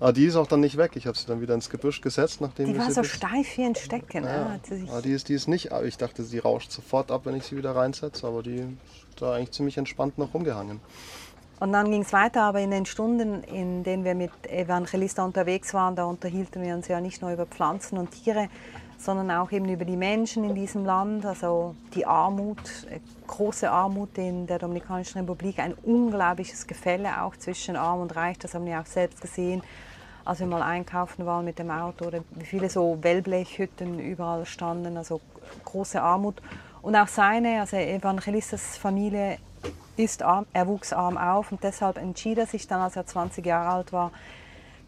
Aber 0.00 0.12
die 0.12 0.24
ist 0.24 0.36
auch 0.36 0.46
dann 0.46 0.60
nicht 0.60 0.76
weg. 0.76 0.92
Ich 0.94 1.06
habe 1.06 1.16
sie 1.16 1.26
dann 1.26 1.40
wieder 1.40 1.54
ins 1.54 1.68
Gebüsch 1.68 2.00
gesetzt, 2.00 2.40
nachdem 2.40 2.72
Die 2.72 2.78
war 2.78 2.86
sie 2.86 2.92
so 2.92 3.02
steif 3.04 3.56
wie 3.58 3.64
ein 3.64 3.74
Stecken. 3.74 4.24
Ja, 4.24 4.58
Ja. 4.70 4.90
Aber 4.90 5.02
die 5.02 5.12
ist, 5.12 5.28
die 5.28 5.34
ist 5.34 5.46
nicht, 5.46 5.72
aber 5.72 5.84
ich 5.84 5.98
dachte, 5.98 6.22
sie 6.22 6.38
rauscht 6.38 6.70
sofort 6.70 7.10
ab, 7.10 7.22
wenn 7.26 7.34
ich 7.34 7.44
sie 7.44 7.56
wieder 7.56 7.76
reinsetze, 7.76 8.26
aber 8.26 8.42
die 8.42 8.60
ist 8.60 9.20
da 9.20 9.34
eigentlich 9.34 9.52
ziemlich 9.52 9.76
entspannt 9.76 10.16
noch 10.18 10.32
rumgehangen. 10.32 10.80
Und 11.60 11.72
dann 11.72 11.90
ging 11.90 12.02
es 12.02 12.12
weiter, 12.12 12.42
aber 12.42 12.60
in 12.60 12.70
den 12.70 12.84
Stunden, 12.84 13.42
in 13.44 13.84
denen 13.84 14.04
wir 14.04 14.14
mit 14.14 14.32
Evangelista 14.48 15.24
unterwegs 15.24 15.72
waren, 15.72 15.94
da 15.94 16.04
unterhielten 16.04 16.62
wir 16.62 16.74
uns 16.74 16.88
ja 16.88 17.00
nicht 17.00 17.22
nur 17.22 17.30
über 17.30 17.46
Pflanzen 17.46 17.96
und 17.96 18.10
Tiere, 18.10 18.48
sondern 18.98 19.30
auch 19.30 19.52
eben 19.52 19.68
über 19.68 19.84
die 19.84 19.96
Menschen 19.96 20.44
in 20.44 20.54
diesem 20.54 20.84
Land, 20.84 21.24
also 21.26 21.74
die 21.94 22.06
Armut, 22.06 22.86
äh, 22.90 23.00
große 23.26 23.70
Armut 23.70 24.18
in 24.18 24.46
der 24.46 24.58
Dominikanischen 24.58 25.20
Republik, 25.20 25.58
ein 25.58 25.74
unglaubliches 25.74 26.66
Gefälle 26.66 27.22
auch 27.22 27.36
zwischen 27.36 27.76
Arm 27.76 28.00
und 28.00 28.16
Reich, 28.16 28.38
das 28.38 28.54
haben 28.54 28.66
wir 28.66 28.80
auch 28.80 28.86
selbst 28.86 29.20
gesehen, 29.20 29.62
als 30.24 30.40
wir 30.40 30.46
mal 30.46 30.62
einkaufen 30.62 31.26
waren 31.26 31.44
mit 31.44 31.58
dem 31.58 31.70
Auto 31.70 32.06
oder 32.06 32.20
wie 32.30 32.46
viele 32.46 32.70
so 32.70 32.98
Wellblechhütten 33.02 33.98
überall 33.98 34.46
standen, 34.46 34.96
also 34.96 35.20
große 35.64 36.00
Armut. 36.00 36.40
Und 36.80 36.96
auch 36.96 37.08
seine, 37.08 37.60
also 37.60 37.76
Evangelistas 37.76 38.76
Familie 38.76 39.38
ist 39.96 40.22
arm, 40.22 40.46
er 40.52 40.66
wuchs 40.66 40.92
arm 40.92 41.16
auf 41.16 41.52
und 41.52 41.62
deshalb 41.62 41.98
entschied 41.98 42.38
er 42.38 42.46
sich 42.46 42.66
dann, 42.66 42.80
als 42.80 42.96
er 42.96 43.06
20 43.06 43.44
Jahre 43.44 43.70
alt 43.70 43.92
war, 43.92 44.10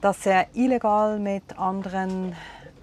dass 0.01 0.27
er 0.27 0.47
illegal 0.55 1.19
mit 1.19 1.59
anderen 1.59 2.35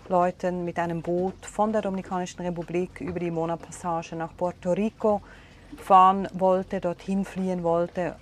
Leuten 0.09 0.65
mit 0.65 0.79
einem 0.79 1.01
Boot 1.01 1.45
von 1.45 1.71
der 1.71 1.81
Dominikanischen 1.81 2.41
Republik 2.41 3.01
über 3.01 3.19
die 3.19 3.31
Mona-Passage 3.31 4.15
nach 4.15 4.35
Puerto 4.35 4.73
Rico 4.73 5.21
fahren 5.77 6.27
wollte, 6.33 6.79
dorthin 6.79 7.25
fliehen 7.25 7.63
wollte, 7.63 8.15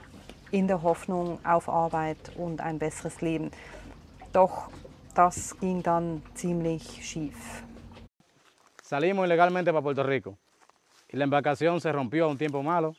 in 0.52 0.68
der 0.68 0.84
Hoffnung 0.84 1.40
auf 1.46 1.70
Arbeit 1.70 2.32
und 2.36 2.62
ein 2.62 2.78
besseres 2.78 3.22
Leben. 3.22 3.52
Doch 4.34 4.70
das 5.16 5.60
ging 5.60 5.82
dann 5.84 6.22
ziemlich 6.36 7.06
schief. 7.06 7.64
Salimos 8.84 9.26
ilegalmente 9.26 9.72
para 9.72 9.82
Puerto 9.82 10.04
Rico 10.04 10.38
y 11.12 11.18
la 11.18 11.24
embarcación 11.24 11.82
se 11.82 11.92
rompió 11.92 12.26
a 12.26 12.28
un 12.28 12.38
tiempo 12.38 12.64
malo, 12.64 12.96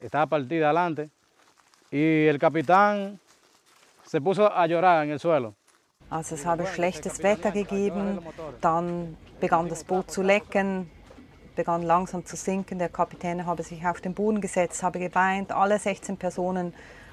estaba 0.00 0.26
partida 0.26 0.66
adelante 0.66 1.10
y 1.90 2.26
el 2.26 2.38
capitán 2.38 3.18
se 4.04 4.20
puso 4.20 4.50
a 4.52 4.66
llorar 4.66 5.04
en 5.04 5.10
el 5.10 5.20
suelo. 5.20 5.54
Also 6.10 6.36
es 6.36 6.46
habe 6.46 6.66
schlechtes 6.66 7.22
Wetter 7.22 7.50
gegeben, 7.52 8.20
dann 8.62 9.16
begann 9.40 9.68
das 9.68 9.84
Boot 9.84 10.10
zu 10.10 10.22
lecken, 10.22 10.90
begann 11.54 11.82
langsam 11.82 12.24
zu 12.24 12.34
sinken. 12.34 12.78
Der 12.78 12.88
Kapitän 12.88 13.44
habe 13.44 13.62
sich 13.62 13.84
auf 13.86 14.00
den 14.00 14.14
Boden 14.14 14.40
gesetzt, 14.40 14.82
habe 14.82 14.98
geweint. 14.98 15.52
Alle 15.52 15.78
16 15.78 16.16
Personen 16.16 16.72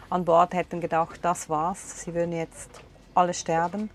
an 0.10 0.24
Bord 0.24 0.54
hätten 0.54 0.80
gedacht, 0.80 1.20
das 1.24 1.50
war's, 1.50 2.04
sie 2.04 2.14
würden 2.14 2.32
jetzt 2.32 2.70
alle 3.16 3.34
sterben. 3.34 3.90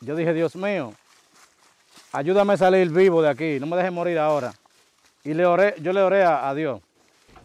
Yo 0.00 0.14
dije, 0.14 0.32
Dios 0.32 0.54
mío, 0.54 0.92
ayúdame 2.12 2.54
a 2.54 2.56
salir 2.56 2.90
vivo 2.90 3.20
de 3.22 3.28
aquí, 3.28 3.58
no 3.60 3.66
me 3.66 3.76
dejes 3.76 3.92
morir 3.92 4.18
ahora. 4.18 4.52
Y 5.24 5.34
le 5.34 5.44
oré, 5.44 5.74
yo 5.82 5.92
le 5.92 6.02
oré 6.02 6.22
a, 6.22 6.48
a 6.48 6.54
Dios. 6.54 6.80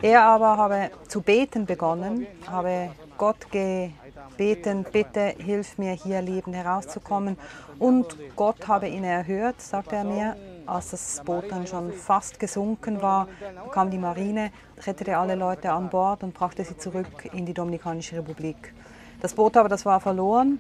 Er 0.02 0.24
aber 0.24 0.58
habe 0.58 0.90
zu 1.08 1.22
beten 1.22 1.66
begonnen, 1.68 2.26
habe 2.48 2.90
Gott 3.20 3.52
gebeten, 3.52 4.84
bitte 4.92 5.36
hilf 5.38 5.78
mir 5.78 5.92
hier 5.92 6.24
lebend 6.24 6.56
herauszukommen. 6.56 7.38
Und 7.78 8.18
Gott 8.36 8.68
habe 8.68 8.88
ihn 8.88 9.04
erhört, 9.04 9.62
sagte 9.62 9.98
er 9.98 10.04
mir. 10.04 10.36
Als 10.66 10.92
das 10.92 11.22
Boot 11.26 11.52
dann 11.52 11.68
schon 11.68 11.92
fast 11.92 12.40
gesunken 12.40 13.02
war, 13.02 13.28
kam 13.72 13.92
die 13.92 13.98
Marine, 13.98 14.52
rettete 14.86 15.18
alle 15.18 15.36
Leute 15.36 15.72
an 15.72 15.90
Bord 15.90 16.24
und 16.24 16.34
brachte 16.34 16.64
sie 16.64 16.78
zurück 16.78 17.30
in 17.34 17.46
die 17.46 17.54
Dominikanische 17.54 18.18
Republik. 18.18 18.74
Das 19.22 19.34
Boot 19.36 19.58
aber, 19.58 19.70
das 19.70 19.86
war 19.86 20.00
verloren. 20.00 20.60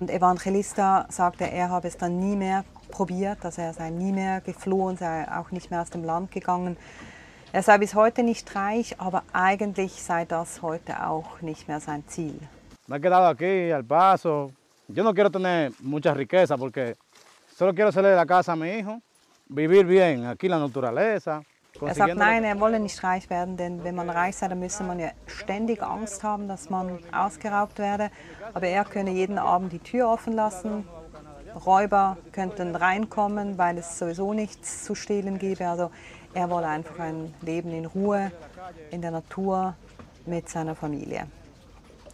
Und 0.00 0.10
Evangelista 0.10 1.06
sagte, 1.10 1.44
er 1.44 1.68
habe 1.68 1.86
es 1.86 1.96
dann 1.96 2.18
nie 2.18 2.34
mehr 2.34 2.64
probiert, 2.90 3.44
also 3.44 3.60
er 3.60 3.74
sei 3.74 3.90
nie 3.90 4.12
mehr 4.12 4.40
geflohen, 4.40 4.96
sei 4.96 5.28
auch 5.30 5.50
nicht 5.50 5.70
mehr 5.70 5.82
aus 5.82 5.90
dem 5.90 6.02
Land 6.04 6.30
gegangen. 6.30 6.76
Er 7.52 7.64
sei 7.64 7.78
bis 7.78 7.96
heute 7.96 8.22
nicht 8.22 8.54
reich, 8.54 8.94
aber 8.98 9.24
eigentlich 9.32 10.00
sei 10.00 10.24
das 10.24 10.62
heute 10.62 11.04
auch 11.04 11.40
nicht 11.40 11.66
mehr 11.66 11.80
sein 11.80 12.04
Ziel. 12.06 12.38
Me 12.86 12.96
he 12.96 13.00
quedado 13.00 13.26
aquí 13.26 13.72
al 13.72 13.82
paso. 13.82 14.52
Yo 14.86 15.02
no 15.02 15.12
quiero 15.12 15.30
tener 15.30 15.72
mucha 15.80 16.14
riqueza 16.14 16.56
porque 16.56 16.96
solo 17.56 17.74
quiero 17.74 17.88
hacerle 17.88 18.14
la 18.14 18.24
casa 18.24 18.52
a 18.52 18.56
mi 18.56 18.70
hijo, 18.70 19.00
vivir 19.48 19.84
bien 19.84 20.26
aquí 20.26 20.48
la 20.48 20.60
naturaleza. 20.60 21.42
Er 21.80 21.94
sagt, 21.94 22.14
nein, 22.16 22.44
er 22.44 22.60
wolle 22.60 22.78
nicht 22.78 23.02
reich 23.02 23.28
werden, 23.30 23.56
denn 23.56 23.82
wenn 23.82 23.94
man 23.96 24.10
reich 24.10 24.36
sei, 24.36 24.48
dann 24.48 24.58
müsse 24.60 24.84
man 24.84 25.00
ja 25.00 25.10
ständig 25.26 25.82
Angst 25.82 26.22
haben, 26.22 26.46
dass 26.46 26.68
man 26.68 26.98
ausgeraubt 27.12 27.78
werde. 27.78 28.10
Aber 28.54 28.66
er 28.66 28.84
könne 28.84 29.10
jeden 29.10 29.38
Abend 29.38 29.72
die 29.72 29.78
Tür 29.78 30.08
offen 30.08 30.34
lassen. 30.34 30.86
Räuber 31.66 32.16
könnten 32.32 32.76
reinkommen, 32.76 33.58
weil 33.58 33.78
es 33.78 33.98
sowieso 33.98 34.34
nichts 34.34 34.84
zu 34.84 34.94
stehlen 34.94 35.38
gäbe. 35.38 35.68
Also 35.68 35.90
er 36.34 36.50
wolle 36.50 36.68
einfach 36.68 36.98
ein 36.98 37.34
Leben 37.42 37.70
in 37.72 37.86
Ruhe, 37.86 38.30
in 38.90 39.02
der 39.02 39.10
Natur 39.10 39.74
mit 40.26 40.48
seiner 40.48 40.74
Familie. 40.74 41.26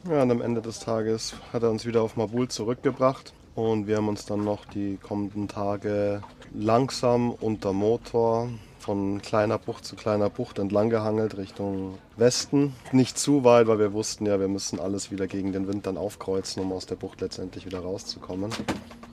Ja, 0.09 0.23
und 0.23 0.31
am 0.31 0.41
Ende 0.41 0.63
des 0.63 0.79
Tages 0.79 1.35
hat 1.53 1.63
er 1.63 1.71
uns 1.71 1.85
wieder 1.85 2.03
auf 2.03 2.17
Mabul 2.17 2.49
zurückgebracht 2.49 3.33
und 3.55 3.87
wir 3.87 3.97
haben 3.97 4.09
uns 4.09 4.25
dann 4.25 4.45
noch 4.45 4.65
die 4.67 4.99
kommenden 4.99 5.49
Tage 5.49 6.23
langsam 6.55 7.33
unter 7.33 7.73
Motor 7.73 8.49
von 8.79 9.21
kleiner 9.21 9.59
Bucht 9.59 9.85
zu 9.85 9.97
kleiner 9.97 10.31
Bucht 10.31 10.61
entlang 10.61 10.91
gehangelt 10.91 11.37
Richtung 11.37 11.99
Westen. 12.17 12.73
Nicht 12.93 13.19
zu 13.19 13.43
weit, 13.43 13.67
weil 13.67 13.81
wir 13.81 13.93
wussten 13.93 14.27
ja, 14.27 14.39
wir 14.39 14.47
müssen 14.47 14.79
alles 14.79 15.11
wieder 15.11 15.27
gegen 15.27 15.53
den 15.53 15.67
Wind 15.67 15.87
dann 15.87 15.97
aufkreuzen, 15.97 16.63
um 16.63 16.73
aus 16.73 16.87
der 16.87 16.95
Bucht 16.95 17.21
letztendlich 17.21 17.67
wieder 17.67 17.81
rauszukommen. 17.81 18.53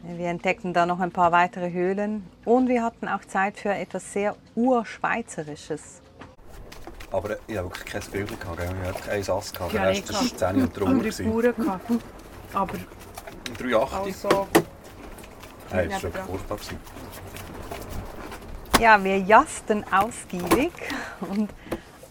Wir 0.05 0.27
entdeckten 0.27 0.73
da 0.73 0.85
noch 0.85 0.99
ein 0.99 1.11
paar 1.11 1.31
weitere 1.31 1.71
Höhlen 1.71 2.27
und 2.43 2.67
wir 2.67 2.83
hatten 2.83 3.07
auch 3.07 3.23
Zeit 3.25 3.57
für 3.57 3.69
etwas 3.73 4.11
sehr 4.11 4.35
Urschweizerisches. 4.53 6.01
Aber 7.11 7.37
ich 7.47 7.57
habe 7.57 7.69
wirklich 7.69 7.85
kein 7.85 8.01
Bild 8.11 8.39
gehabt, 8.41 8.57
gell? 8.57 8.69
ich 8.81 8.89
hatte 8.89 9.11
einen 9.11 9.23
Sass 9.23 9.53
gehabt, 9.53 9.73
der 9.73 9.87
Rest 9.87 10.13
war 10.13 10.51
10 10.51 10.61
und 10.61 10.75
drunter. 10.77 10.91
andere 10.91 11.09
gewesen. 11.09 11.31
Bauern 11.31 11.55
gehabt. 11.55 11.91
Aber 12.53 12.73
3,80. 13.59 14.05
also, 14.05 14.47
Hey, 15.71 15.87
das 15.87 16.03
war 16.03 16.09
nebenan. 16.09 16.27
furchtbar. 16.27 16.57
Ja, 18.79 19.03
wir 19.03 19.17
jasten 19.19 19.85
ausgiebig 19.91 20.71
und 21.21 21.49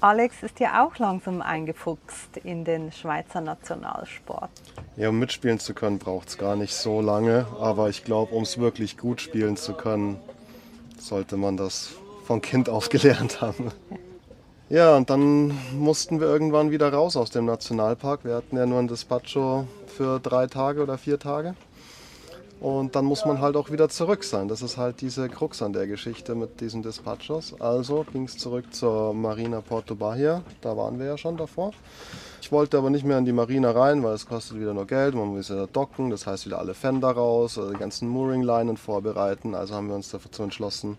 Alex 0.00 0.42
ist 0.42 0.58
ja 0.60 0.84
auch 0.84 0.96
langsam 0.98 1.42
eingefuchst 1.42 2.38
in 2.38 2.64
den 2.64 2.90
Schweizer 2.90 3.40
Nationalsport. 3.40 4.50
Ja, 4.96 5.08
um 5.08 5.18
mitspielen 5.18 5.58
zu 5.58 5.72
können, 5.72 5.98
braucht 5.98 6.28
es 6.28 6.38
gar 6.38 6.54
nicht 6.54 6.74
so 6.74 7.00
lange. 7.00 7.46
Aber 7.58 7.88
ich 7.88 8.04
glaube, 8.04 8.34
um 8.34 8.42
es 8.42 8.58
wirklich 8.58 8.98
gut 8.98 9.20
spielen 9.22 9.56
zu 9.56 9.72
können, 9.72 10.18
sollte 10.98 11.36
man 11.36 11.56
das 11.56 11.90
von 12.26 12.42
Kind 12.42 12.68
auf 12.68 12.88
gelernt 12.90 13.40
haben. 13.40 13.72
Ja, 14.68 14.96
und 14.96 15.10
dann 15.10 15.58
mussten 15.78 16.20
wir 16.20 16.26
irgendwann 16.26 16.70
wieder 16.70 16.92
raus 16.92 17.16
aus 17.16 17.30
dem 17.30 17.46
Nationalpark. 17.46 18.24
Wir 18.24 18.34
hatten 18.34 18.56
ja 18.56 18.66
nur 18.66 18.78
ein 18.78 18.88
Despacho 18.88 19.66
für 19.86 20.20
drei 20.20 20.46
Tage 20.46 20.82
oder 20.82 20.98
vier 20.98 21.18
Tage. 21.18 21.54
Und 22.62 22.94
dann 22.94 23.06
muss 23.06 23.24
man 23.24 23.40
halt 23.40 23.56
auch 23.56 23.72
wieder 23.72 23.88
zurück 23.88 24.22
sein. 24.22 24.46
Das 24.46 24.62
ist 24.62 24.76
halt 24.76 25.00
diese 25.00 25.28
Krux 25.28 25.62
an 25.62 25.72
der 25.72 25.88
Geschichte 25.88 26.36
mit 26.36 26.60
diesen 26.60 26.80
Despachos. 26.80 27.60
Also 27.60 28.06
ging 28.12 28.26
es 28.26 28.38
zurück 28.38 28.72
zur 28.72 29.12
Marina 29.14 29.60
Porto 29.60 29.96
Bahia. 29.96 30.42
Da 30.60 30.76
waren 30.76 30.96
wir 31.00 31.06
ja 31.06 31.18
schon 31.18 31.36
davor. 31.36 31.72
Ich 32.40 32.52
wollte 32.52 32.78
aber 32.78 32.88
nicht 32.88 33.04
mehr 33.04 33.18
in 33.18 33.24
die 33.24 33.32
Marina 33.32 33.72
rein, 33.72 34.04
weil 34.04 34.14
es 34.14 34.26
kostet 34.26 34.60
wieder 34.60 34.74
nur 34.74 34.86
Geld. 34.86 35.16
Man 35.16 35.34
muss 35.34 35.48
ja 35.48 35.66
docken, 35.66 36.10
das 36.10 36.24
heißt 36.28 36.46
wieder 36.46 36.60
alle 36.60 36.74
Fender 36.74 37.10
raus, 37.10 37.58
also 37.58 37.72
die 37.72 37.80
ganzen 37.80 38.06
Mooring-Leinen 38.06 38.76
vorbereiten. 38.76 39.56
Also 39.56 39.74
haben 39.74 39.88
wir 39.88 39.96
uns 39.96 40.12
dazu 40.12 40.44
entschlossen, 40.44 40.98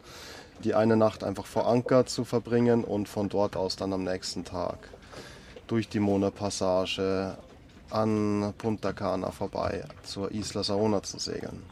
die 0.65 0.73
eine 0.73 0.97
Nacht 0.97 1.23
einfach 1.23 1.45
vor 1.45 1.65
Anker 1.65 2.05
zu 2.05 2.25
verbringen 2.25 2.83
und 2.83 3.07
von 3.07 3.29
dort 3.29 3.55
aus 3.55 3.77
dann 3.77 3.93
am 3.93 4.03
nächsten 4.03 4.43
Tag 4.43 4.89
durch 5.67 5.87
die 5.87 6.01
Mona-Passage 6.01 7.37
an 7.89 8.53
Punta 8.57 8.93
Cana 8.93 9.31
vorbei 9.31 9.83
zur 10.03 10.31
Isla 10.31 10.63
Saona 10.63 11.03
zu 11.03 11.19
segeln. 11.19 11.63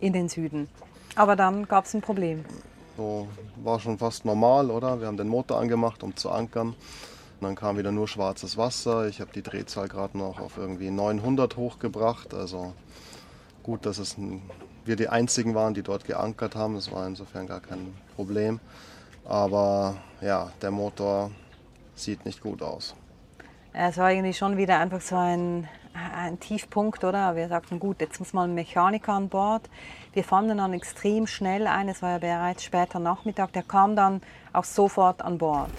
In 0.00 0.12
den 0.12 0.28
Süden. 0.28 0.68
Aber 1.16 1.36
dann 1.36 1.66
gab 1.66 1.84
es 1.84 1.94
ein 1.94 2.00
Problem. 2.00 2.44
So 2.96 3.28
war 3.56 3.80
schon 3.80 3.98
fast 3.98 4.24
normal, 4.24 4.70
oder? 4.70 5.00
Wir 5.00 5.06
haben 5.06 5.16
den 5.16 5.28
Motor 5.28 5.60
angemacht, 5.60 6.02
um 6.02 6.16
zu 6.16 6.30
ankern. 6.30 6.68
Und 6.68 6.76
dann 7.40 7.54
kam 7.56 7.76
wieder 7.76 7.92
nur 7.92 8.06
schwarzes 8.06 8.56
Wasser. 8.56 9.08
Ich 9.08 9.20
habe 9.20 9.32
die 9.32 9.42
Drehzahl 9.42 9.88
gerade 9.88 10.16
noch 10.16 10.40
auf 10.40 10.56
irgendwie 10.56 10.90
900 10.90 11.56
hochgebracht. 11.56 12.34
Also 12.34 12.72
gut, 13.62 13.86
dass 13.86 13.98
es 13.98 14.16
ein, 14.16 14.42
wir 14.84 14.96
die 14.96 15.08
einzigen 15.08 15.54
waren, 15.54 15.74
die 15.74 15.82
dort 15.82 16.04
geankert 16.04 16.54
haben. 16.54 16.74
Das 16.74 16.92
war 16.92 17.06
insofern 17.06 17.46
gar 17.46 17.60
kein 17.60 17.94
Problem. 18.14 18.60
Aber 19.24 19.96
ja, 20.20 20.52
der 20.62 20.70
Motor 20.70 21.30
sieht 21.96 22.24
nicht 22.24 22.40
gut 22.40 22.62
aus. 22.62 22.94
Es 23.76 23.98
war 23.98 24.12
irgendwie 24.12 24.32
schon 24.32 24.56
wieder 24.56 24.78
einfach 24.78 25.00
so 25.00 25.16
ein, 25.16 25.66
ein 26.16 26.38
Tiefpunkt, 26.38 27.02
oder? 27.02 27.34
Wir 27.34 27.48
sagten, 27.48 27.80
gut, 27.80 28.00
jetzt 28.00 28.20
muss 28.20 28.32
mal 28.32 28.44
ein 28.44 28.54
Mechaniker 28.54 29.14
an 29.14 29.28
Bord. 29.28 29.68
Wir 30.12 30.22
fanden 30.22 30.58
dann 30.58 30.72
extrem 30.74 31.26
schnell 31.26 31.66
einen, 31.66 31.88
es 31.88 32.00
war 32.00 32.10
ja 32.12 32.18
bereits 32.18 32.62
später 32.62 33.00
Nachmittag, 33.00 33.52
der 33.52 33.64
kam 33.64 33.96
dann 33.96 34.22
auch 34.52 34.62
sofort 34.62 35.22
an 35.22 35.38
Bord. 35.38 35.70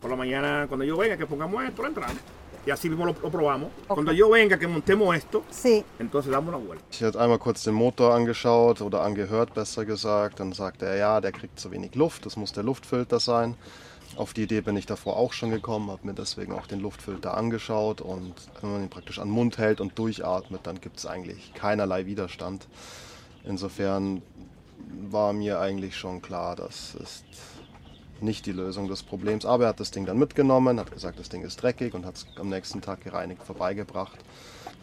Por 0.00 0.10
la 0.10 0.16
mañana, 0.16 0.66
cuando 0.66 0.84
yo 0.84 0.98
venga, 0.98 1.16
que 1.16 1.26
pongamos 1.26 1.64
esto, 1.64 1.80
lo 1.80 1.88
entramos. 1.88 2.16
Y 2.66 2.70
así 2.70 2.90
mismo 2.90 3.06
lo, 3.06 3.14
lo 3.22 3.30
probamos. 3.30 3.70
Cuando 3.88 4.12
yo 4.12 4.28
venga, 4.28 4.58
que 4.58 4.66
montemos 4.66 5.16
esto, 5.16 5.44
sí. 5.50 5.82
entonces 5.98 6.30
damos 6.30 6.54
una 6.54 6.58
vuelta. 6.58 6.84
Ich 6.90 7.02
hatte 7.02 7.18
einmal 7.18 7.38
kurz 7.38 7.62
den 7.64 7.74
Motor 7.74 8.14
angeschaut 8.14 8.82
oder 8.82 9.00
angehört, 9.00 9.54
besser 9.54 9.86
gesagt. 9.86 10.40
Dann 10.40 10.52
sagte 10.52 10.84
er, 10.84 10.96
ja, 10.96 11.20
der 11.22 11.32
kriegt 11.32 11.58
zu 11.58 11.70
wenig 11.70 11.94
Luft, 11.94 12.26
das 12.26 12.36
muss 12.36 12.52
der 12.52 12.64
Luftfilter 12.64 13.18
sein. 13.18 13.56
Auf 14.16 14.34
die 14.34 14.42
Idee 14.42 14.60
bin 14.60 14.76
ich 14.76 14.86
davor 14.86 15.16
auch 15.16 15.32
schon 15.32 15.50
gekommen, 15.50 15.90
habe 15.90 16.06
mir 16.06 16.14
deswegen 16.14 16.52
auch 16.52 16.66
den 16.66 16.80
Luftfilter 16.80 17.36
angeschaut 17.36 18.00
und 18.00 18.34
wenn 18.60 18.72
man 18.72 18.82
ihn 18.82 18.90
praktisch 18.90 19.18
an 19.18 19.28
den 19.28 19.34
Mund 19.34 19.56
hält 19.56 19.80
und 19.80 19.98
durchatmet, 19.98 20.60
dann 20.64 20.80
gibt 20.80 20.98
es 20.98 21.06
eigentlich 21.06 21.54
keinerlei 21.54 22.06
Widerstand. 22.06 22.66
Insofern 23.44 24.22
war 25.10 25.32
mir 25.32 25.60
eigentlich 25.60 25.96
schon 25.96 26.20
klar, 26.20 26.56
das 26.56 26.94
ist 26.96 27.24
nicht 28.22 28.46
die 28.46 28.52
Lösung 28.52 28.88
des 28.88 29.02
Problems. 29.02 29.46
Aber 29.46 29.64
er 29.64 29.68
hat 29.70 29.80
das 29.80 29.90
Ding 29.90 30.06
dann 30.06 30.18
mitgenommen, 30.18 30.78
hat 30.78 30.90
gesagt, 30.92 31.18
das 31.18 31.28
Ding 31.28 31.42
ist 31.42 31.62
dreckig 31.62 31.94
und 31.94 32.04
hat 32.04 32.16
es 32.16 32.26
am 32.38 32.48
nächsten 32.48 32.80
Tag 32.80 33.02
gereinigt 33.02 33.42
vorbeigebracht. 33.42 34.18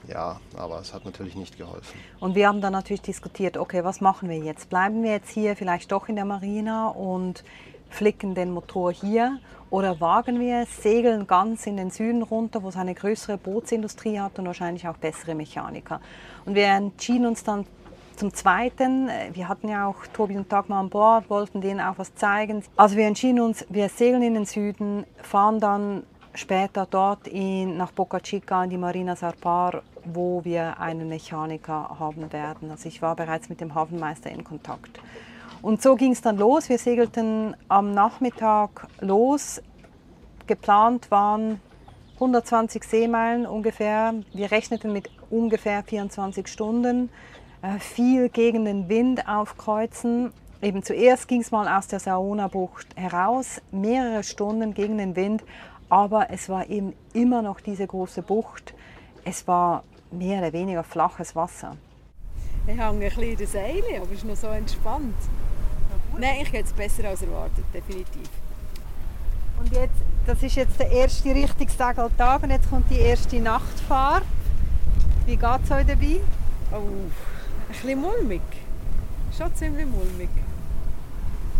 Ja, 0.07 0.39
aber 0.55 0.79
es 0.79 0.93
hat 0.93 1.05
natürlich 1.05 1.35
nicht 1.35 1.57
geholfen. 1.57 1.99
Und 2.19 2.35
wir 2.35 2.47
haben 2.47 2.61
dann 2.61 2.73
natürlich 2.73 3.01
diskutiert, 3.01 3.57
okay, 3.57 3.83
was 3.83 3.99
machen 3.99 4.29
wir 4.29 4.37
jetzt? 4.37 4.69
Bleiben 4.69 5.03
wir 5.03 5.11
jetzt 5.11 5.29
hier 5.29 5.55
vielleicht 5.55 5.91
doch 5.91 6.07
in 6.07 6.15
der 6.15 6.25
Marina 6.25 6.89
und 6.89 7.43
flicken 7.89 8.35
den 8.35 8.51
Motor 8.51 8.91
hier 8.91 9.39
oder 9.69 9.99
wagen 9.99 10.39
wir 10.39 10.65
segeln 10.65 11.27
ganz 11.27 11.67
in 11.67 11.77
den 11.77 11.91
Süden 11.91 12.21
runter, 12.21 12.63
wo 12.63 12.69
es 12.69 12.77
eine 12.77 12.93
größere 12.93 13.37
Bootsindustrie 13.37 14.19
hat 14.19 14.39
und 14.39 14.45
wahrscheinlich 14.45 14.87
auch 14.87 14.97
bessere 14.97 15.35
Mechaniker. 15.35 15.99
Und 16.45 16.55
wir 16.55 16.67
entschieden 16.67 17.25
uns 17.25 17.43
dann 17.43 17.65
zum 18.15 18.33
Zweiten, 18.33 19.09
wir 19.33 19.47
hatten 19.47 19.69
ja 19.69 19.87
auch 19.87 20.07
Tobi 20.11 20.37
und 20.37 20.51
Dagmar 20.51 20.79
an 20.79 20.89
Bord, 20.89 21.29
wollten 21.29 21.61
denen 21.61 21.79
auch 21.79 21.97
was 21.97 22.15
zeigen. 22.15 22.63
Also 22.75 22.95
wir 22.95 23.05
entschieden 23.05 23.39
uns, 23.39 23.65
wir 23.69 23.89
segeln 23.89 24.23
in 24.23 24.33
den 24.33 24.45
Süden, 24.45 25.05
fahren 25.21 25.59
dann 25.59 26.03
später 26.33 26.87
dort 26.89 27.27
in, 27.27 27.77
nach 27.77 27.91
Boca 27.91 28.19
Chica 28.19 28.63
in 28.63 28.69
die 28.69 28.77
Marina 28.77 29.15
Sarpar, 29.15 29.83
wo 30.03 30.43
wir 30.43 30.79
einen 30.79 31.09
Mechaniker 31.09 31.97
haben 31.99 32.31
werden. 32.31 32.71
Also 32.71 32.87
ich 32.87 33.01
war 33.01 33.15
bereits 33.15 33.49
mit 33.49 33.61
dem 33.61 33.75
Hafenmeister 33.75 34.31
in 34.31 34.43
Kontakt. 34.43 34.99
Und 35.67 35.81
so 35.81 35.97
ging 35.97 36.13
es 36.13 36.21
dann 36.21 36.37
los. 36.37 36.69
Wir 36.69 36.77
segelten 36.77 37.53
am 37.67 37.93
Nachmittag 37.93 38.87
los. 39.01 39.61
Geplant 40.45 41.11
waren 41.11 41.59
120 42.13 42.85
Seemeilen 42.85 43.45
ungefähr. 43.45 44.13
Wir 44.33 44.49
rechneten 44.49 44.93
mit 44.93 45.09
ungefähr 45.29 45.83
24 45.83 46.47
Stunden. 46.47 47.09
Äh, 47.61 47.79
viel 47.79 48.29
gegen 48.29 48.63
den 48.63 48.87
Wind 48.87 49.27
aufkreuzen. 49.27 50.31
Eben 50.61 50.83
zuerst 50.83 51.27
ging 51.27 51.41
es 51.41 51.51
mal 51.51 51.67
aus 51.67 51.87
der 51.87 51.99
Saona-Bucht 51.99 52.87
heraus, 52.95 53.61
mehrere 53.69 54.23
Stunden 54.23 54.73
gegen 54.73 54.97
den 54.97 55.17
Wind, 55.17 55.43
aber 55.89 56.29
es 56.29 56.47
war 56.47 56.69
eben 56.69 56.93
immer 57.11 57.41
noch 57.41 57.59
diese 57.59 57.85
große 57.85 58.21
Bucht. 58.21 58.73
Es 59.25 59.45
war 59.49 59.83
mehr 60.11 60.39
oder 60.39 60.53
weniger 60.53 60.85
flaches 60.85 61.35
Wasser. 61.35 61.75
Ich 62.67 62.71
hänge 62.71 62.85
ein 62.85 62.99
bisschen 62.99 63.23
in 63.23 63.35
den 63.35 63.47
Seilen, 63.47 63.83
aber 63.97 64.05
es 64.05 64.19
ist 64.19 64.23
noch 64.23 64.35
so 64.37 64.47
entspannt. 64.47 65.15
Nein, 66.19 66.37
ich 66.41 66.51
gehe 66.51 66.61
jetzt 66.61 66.75
besser 66.75 67.09
als 67.09 67.21
erwartet, 67.21 67.63
definitiv. 67.71 68.27
Und 69.59 69.71
jetzt, 69.71 69.93
das 70.25 70.41
ist 70.41 70.55
jetzt 70.55 70.79
der 70.79 70.89
erste 70.91 71.29
richtige 71.33 71.71
Segeltag 71.71 72.43
und 72.43 72.49
jetzt 72.49 72.69
kommt 72.69 72.89
die 72.89 72.99
erste 72.99 73.39
Nachtfahrt. 73.39 74.23
Wie 75.25 75.35
geht 75.35 75.63
es 75.63 75.71
euch 75.71 75.85
dabei? 75.85 76.19
Oh, 76.71 76.77
ein 76.77 77.11
bisschen 77.67 78.01
mulmig. 78.01 78.41
Schon 79.37 79.53
ziemlich 79.55 79.85
mulmig. 79.85 80.29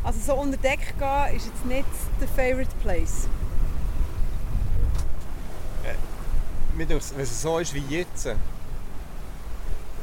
Also 0.04 0.20
so 0.22 0.36
unter 0.40 0.58
Deck 0.58 0.96
gehen 0.98 1.36
ist 1.36 1.48
jetzt 1.48 1.66
nicht 1.66 1.88
der 2.20 2.28
favorite 2.28 2.74
place. 2.82 3.28
Äh, 5.84 5.94
wenn 6.78 6.90
es 6.90 7.42
so 7.42 7.60
ist 7.60 7.74
wie 7.74 7.84
jetzt, 7.90 8.26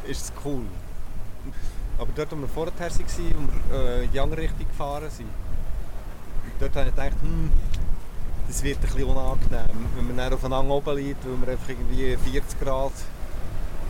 ist 0.07 0.25
es 0.25 0.33
cool. 0.45 0.64
Aber 1.98 2.11
dort, 2.14 2.33
wo 2.33 2.37
wir 2.37 2.48
vorher 2.48 2.72
waren, 2.78 2.90
und 2.90 3.72
äh, 3.72 4.04
in 4.04 4.11
die 4.11 4.20
andere 4.20 4.42
Richtung 4.42 4.66
gefahren 4.66 5.11
sind, 5.11 5.28
dort 6.59 6.74
habe 6.76 6.88
ich 6.88 6.94
gedacht, 6.94 7.16
hm, 7.22 7.52
das 8.48 8.62
wird 8.62 8.78
ein 8.78 8.83
bisschen 8.83 9.04
unangenehm, 9.04 9.87
wenn 9.96 10.07
man 10.07 10.16
dann 10.16 10.33
aufeinander 10.33 10.74
oben 10.74 10.96
liegt, 10.96 11.24
weil 11.24 11.33
man 11.33 11.48
einfach 11.48 11.68
irgendwie 11.68 12.16
40 12.16 12.61
Grad 12.61 12.92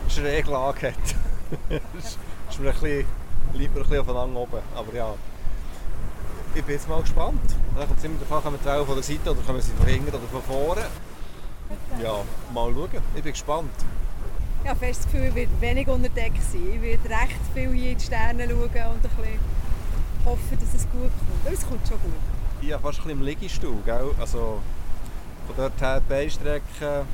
Schräglage 0.07 0.87
hat. 0.87 1.71
ist, 1.97 2.17
ist 2.49 2.59
mir 2.59 2.69
ein 2.69 2.73
bisschen, 2.73 3.05
lieber 3.53 3.81
ein 3.81 3.99
aufeinander 3.99 4.39
oben. 4.39 4.59
Aber 4.75 4.93
ja, 4.93 5.13
ich 6.53 6.63
bin 6.63 6.75
jetzt 6.75 6.87
mal 6.87 7.01
gespannt. 7.01 7.41
Dann 7.75 7.87
kommt 7.87 7.99
es 7.99 8.05
immer 8.05 8.19
davon, 8.19 8.43
kommen 8.43 8.59
wir 8.63 8.85
von 8.85 8.95
der 8.95 9.03
Seite 9.03 9.31
oder 9.31 9.41
kommen 9.41 9.61
sie 9.61 9.71
von 9.73 9.87
hinten 9.87 10.09
oder 10.09 10.19
von 10.31 10.41
vorne. 10.43 10.85
Ja, 12.01 12.13
mal 12.53 12.71
schauen. 12.73 13.01
Ich 13.15 13.23
bin 13.23 13.31
gespannt. 13.33 13.71
Ich 14.65 14.71
habe 14.71 14.87
das 14.87 15.03
Gefühl, 15.03 15.25
ich 15.27 15.35
werde 15.35 15.61
wenig 15.61 15.87
unter 15.87 16.09
Deck 16.09 16.33
sein. 16.51 16.67
Ich 16.73 16.81
werde 16.81 17.07
recht 17.07 17.39
viel 17.53 17.71
hier 17.71 17.91
in 17.91 17.97
die 17.99 18.03
Sterne 18.03 18.47
schauen 18.49 18.57
und 18.57 18.71
ein 18.73 19.01
bisschen 19.01 19.39
hoffen, 20.25 20.59
dass 20.59 20.73
es 20.73 20.89
gut 20.89 21.01
kommt. 21.01 21.45
Aber 21.45 21.53
es 21.53 21.67
kommt 21.67 21.87
schon 21.87 21.99
gut. 22.01 22.11
Ich 22.61 22.73
habe 22.73 22.81
fast 22.81 22.97
ein 22.97 23.03
bisschen 23.03 23.19
im 23.19 23.25
Liegestuhl. 23.27 23.77
Also 24.19 24.63
von 25.45 25.55
dort 25.55 25.79
her 25.79 26.01
die 26.01 26.09
Beinstrecke. 26.09 27.05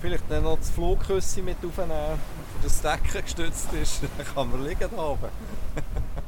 Vielleicht 0.00 0.22
dann 0.28 0.44
noch 0.44 0.56
das 0.56 0.70
Flugküsse 0.70 1.42
mit 1.42 1.56
aufnehmen, 1.66 2.20
das 2.62 2.80
Decken 2.80 3.22
gestützt 3.24 3.72
ist. 3.72 4.02
Dann 4.16 4.26
kann 4.32 4.48
man 4.52 4.64
liegen 4.64 4.88
da 4.88 5.02
oben. 5.02 5.30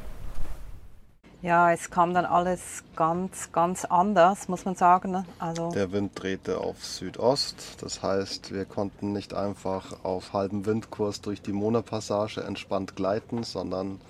Ja, 1.45 1.71
es 1.71 1.91
kam 1.91 2.15
dann 2.15 2.25
alles 2.25 2.83
ganz, 2.95 3.51
ganz 3.51 3.85
anders, 3.85 4.47
muss 4.47 4.65
man 4.65 4.73
sagen. 4.73 5.11
ne? 5.11 5.25
Also 5.37 5.69
Der 5.69 5.91
Wind 5.91 6.13
drehte 6.15 6.57
auf 6.57 6.83
Südost, 6.83 7.77
das 7.81 8.01
heißt, 8.01 8.51
wir 8.51 8.65
konnten 8.65 9.13
nicht 9.13 9.35
einfach 9.35 10.03
auf 10.03 10.33
halbem 10.33 10.65
Windkurs 10.65 11.21
durch 11.21 11.43
die 11.43 11.51
Mona-Passage 11.51 12.41
entspannt 12.41 12.95
gleiten, 12.95 13.43
sondern 13.43 14.01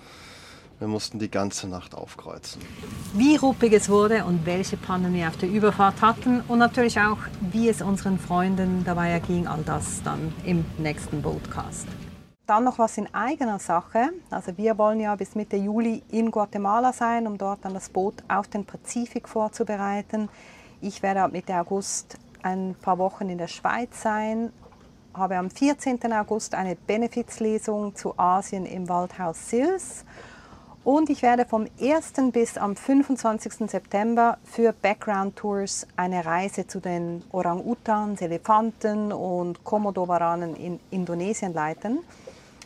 wir 0.78 0.88
mussten 0.88 1.18
die 1.18 1.30
ganze 1.30 1.68
Nacht 1.68 1.94
aufkreuzen. 1.94 2.62
wie 3.12 3.36
ruppig 3.36 3.74
es 3.74 3.90
wurde 3.90 4.24
und 4.24 4.46
welche 4.46 4.78
Pannen 4.78 5.12
wir 5.12 5.28
auf 5.28 5.36
der 5.36 5.50
Überfahrt 5.50 6.00
hatten 6.00 6.40
und 6.48 6.58
natürlich 6.58 6.98
auch, 6.98 7.18
wie 7.52 7.68
es 7.68 7.82
unseren 7.82 8.18
Freunden 8.18 8.82
dabei 8.86 9.10
erging, 9.10 9.46
all 9.46 9.62
das 9.62 10.02
dann 10.02 10.32
im 10.46 10.64
nächsten 10.78 11.20
Boatcast. 11.20 11.86
Dann 12.46 12.62
noch 12.62 12.78
was 12.78 12.96
in 12.96 13.12
eigener 13.12 13.58
Sache. 13.58 14.10
Also 14.30 14.56
wir 14.56 14.78
wollen 14.78 15.00
ja 15.00 15.16
bis 15.16 15.34
Mitte 15.34 15.56
Juli 15.56 16.04
in 16.10 16.30
Guatemala 16.30 16.92
sein, 16.92 17.26
um 17.26 17.36
dort 17.38 17.64
dann 17.64 17.74
das 17.74 17.88
Boot 17.88 18.22
auf 18.28 18.46
den 18.46 18.64
Pazifik 18.64 19.28
vorzubereiten. 19.28 20.28
Ich 20.80 21.02
werde 21.02 21.22
ab 21.22 21.32
Mitte 21.32 21.54
August 21.54 22.18
ein 22.42 22.76
paar 22.80 22.98
Wochen 22.98 23.28
in 23.28 23.38
der 23.38 23.48
Schweiz 23.48 24.00
sein, 24.00 24.52
habe 25.12 25.36
am 25.38 25.50
14. 25.50 26.12
August 26.12 26.54
eine 26.54 26.76
Benefizlesung 26.76 27.96
zu 27.96 28.16
Asien 28.16 28.64
im 28.64 28.88
Waldhaus 28.88 29.50
Sils. 29.50 30.04
Und 30.84 31.10
ich 31.10 31.22
werde 31.22 31.46
vom 31.46 31.66
1. 31.80 32.12
bis 32.30 32.56
am 32.56 32.76
25. 32.76 33.68
September 33.68 34.38
für 34.44 34.72
Background 34.72 35.34
Tours 35.34 35.84
eine 35.96 36.24
Reise 36.24 36.68
zu 36.68 36.78
den 36.78 37.24
Orang-Utans, 37.32 38.20
Elefanten 38.20 39.10
und 39.10 39.64
Komodo-Waranen 39.64 40.54
in 40.54 40.78
Indonesien 40.92 41.52
leiten. 41.52 41.98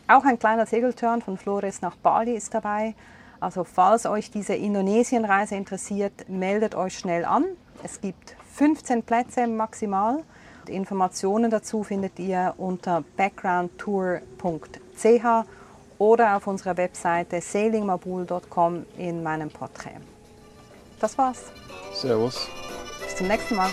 Auch 0.07 0.25
ein 0.25 0.39
kleiner 0.39 0.65
Segeltörn 0.65 1.21
von 1.21 1.37
Flores 1.37 1.81
nach 1.81 1.95
Bali 1.95 2.33
ist 2.33 2.53
dabei. 2.53 2.95
Also 3.39 3.63
falls 3.63 4.05
euch 4.05 4.29
diese 4.29 4.53
Indonesien-Reise 4.53 5.55
interessiert, 5.55 6.29
meldet 6.29 6.75
euch 6.75 6.97
schnell 6.97 7.25
an. 7.25 7.45
Es 7.83 8.01
gibt 8.01 8.35
15 8.53 9.03
Plätze 9.03 9.47
maximal. 9.47 10.23
Die 10.67 10.73
Informationen 10.73 11.49
dazu 11.49 11.83
findet 11.83 12.19
ihr 12.19 12.53
unter 12.57 13.03
backgroundtour.ch 13.17 15.45
oder 15.97 16.35
auf 16.35 16.47
unserer 16.47 16.77
Webseite 16.77 17.41
sailingmabul.com 17.41 18.85
in 18.97 19.23
meinem 19.23 19.49
Porträt. 19.49 19.97
Das 20.99 21.17
war's. 21.17 21.45
Servus. 21.93 22.47
Bis 23.03 23.15
zum 23.15 23.27
nächsten 23.27 23.55
Mal. 23.55 23.69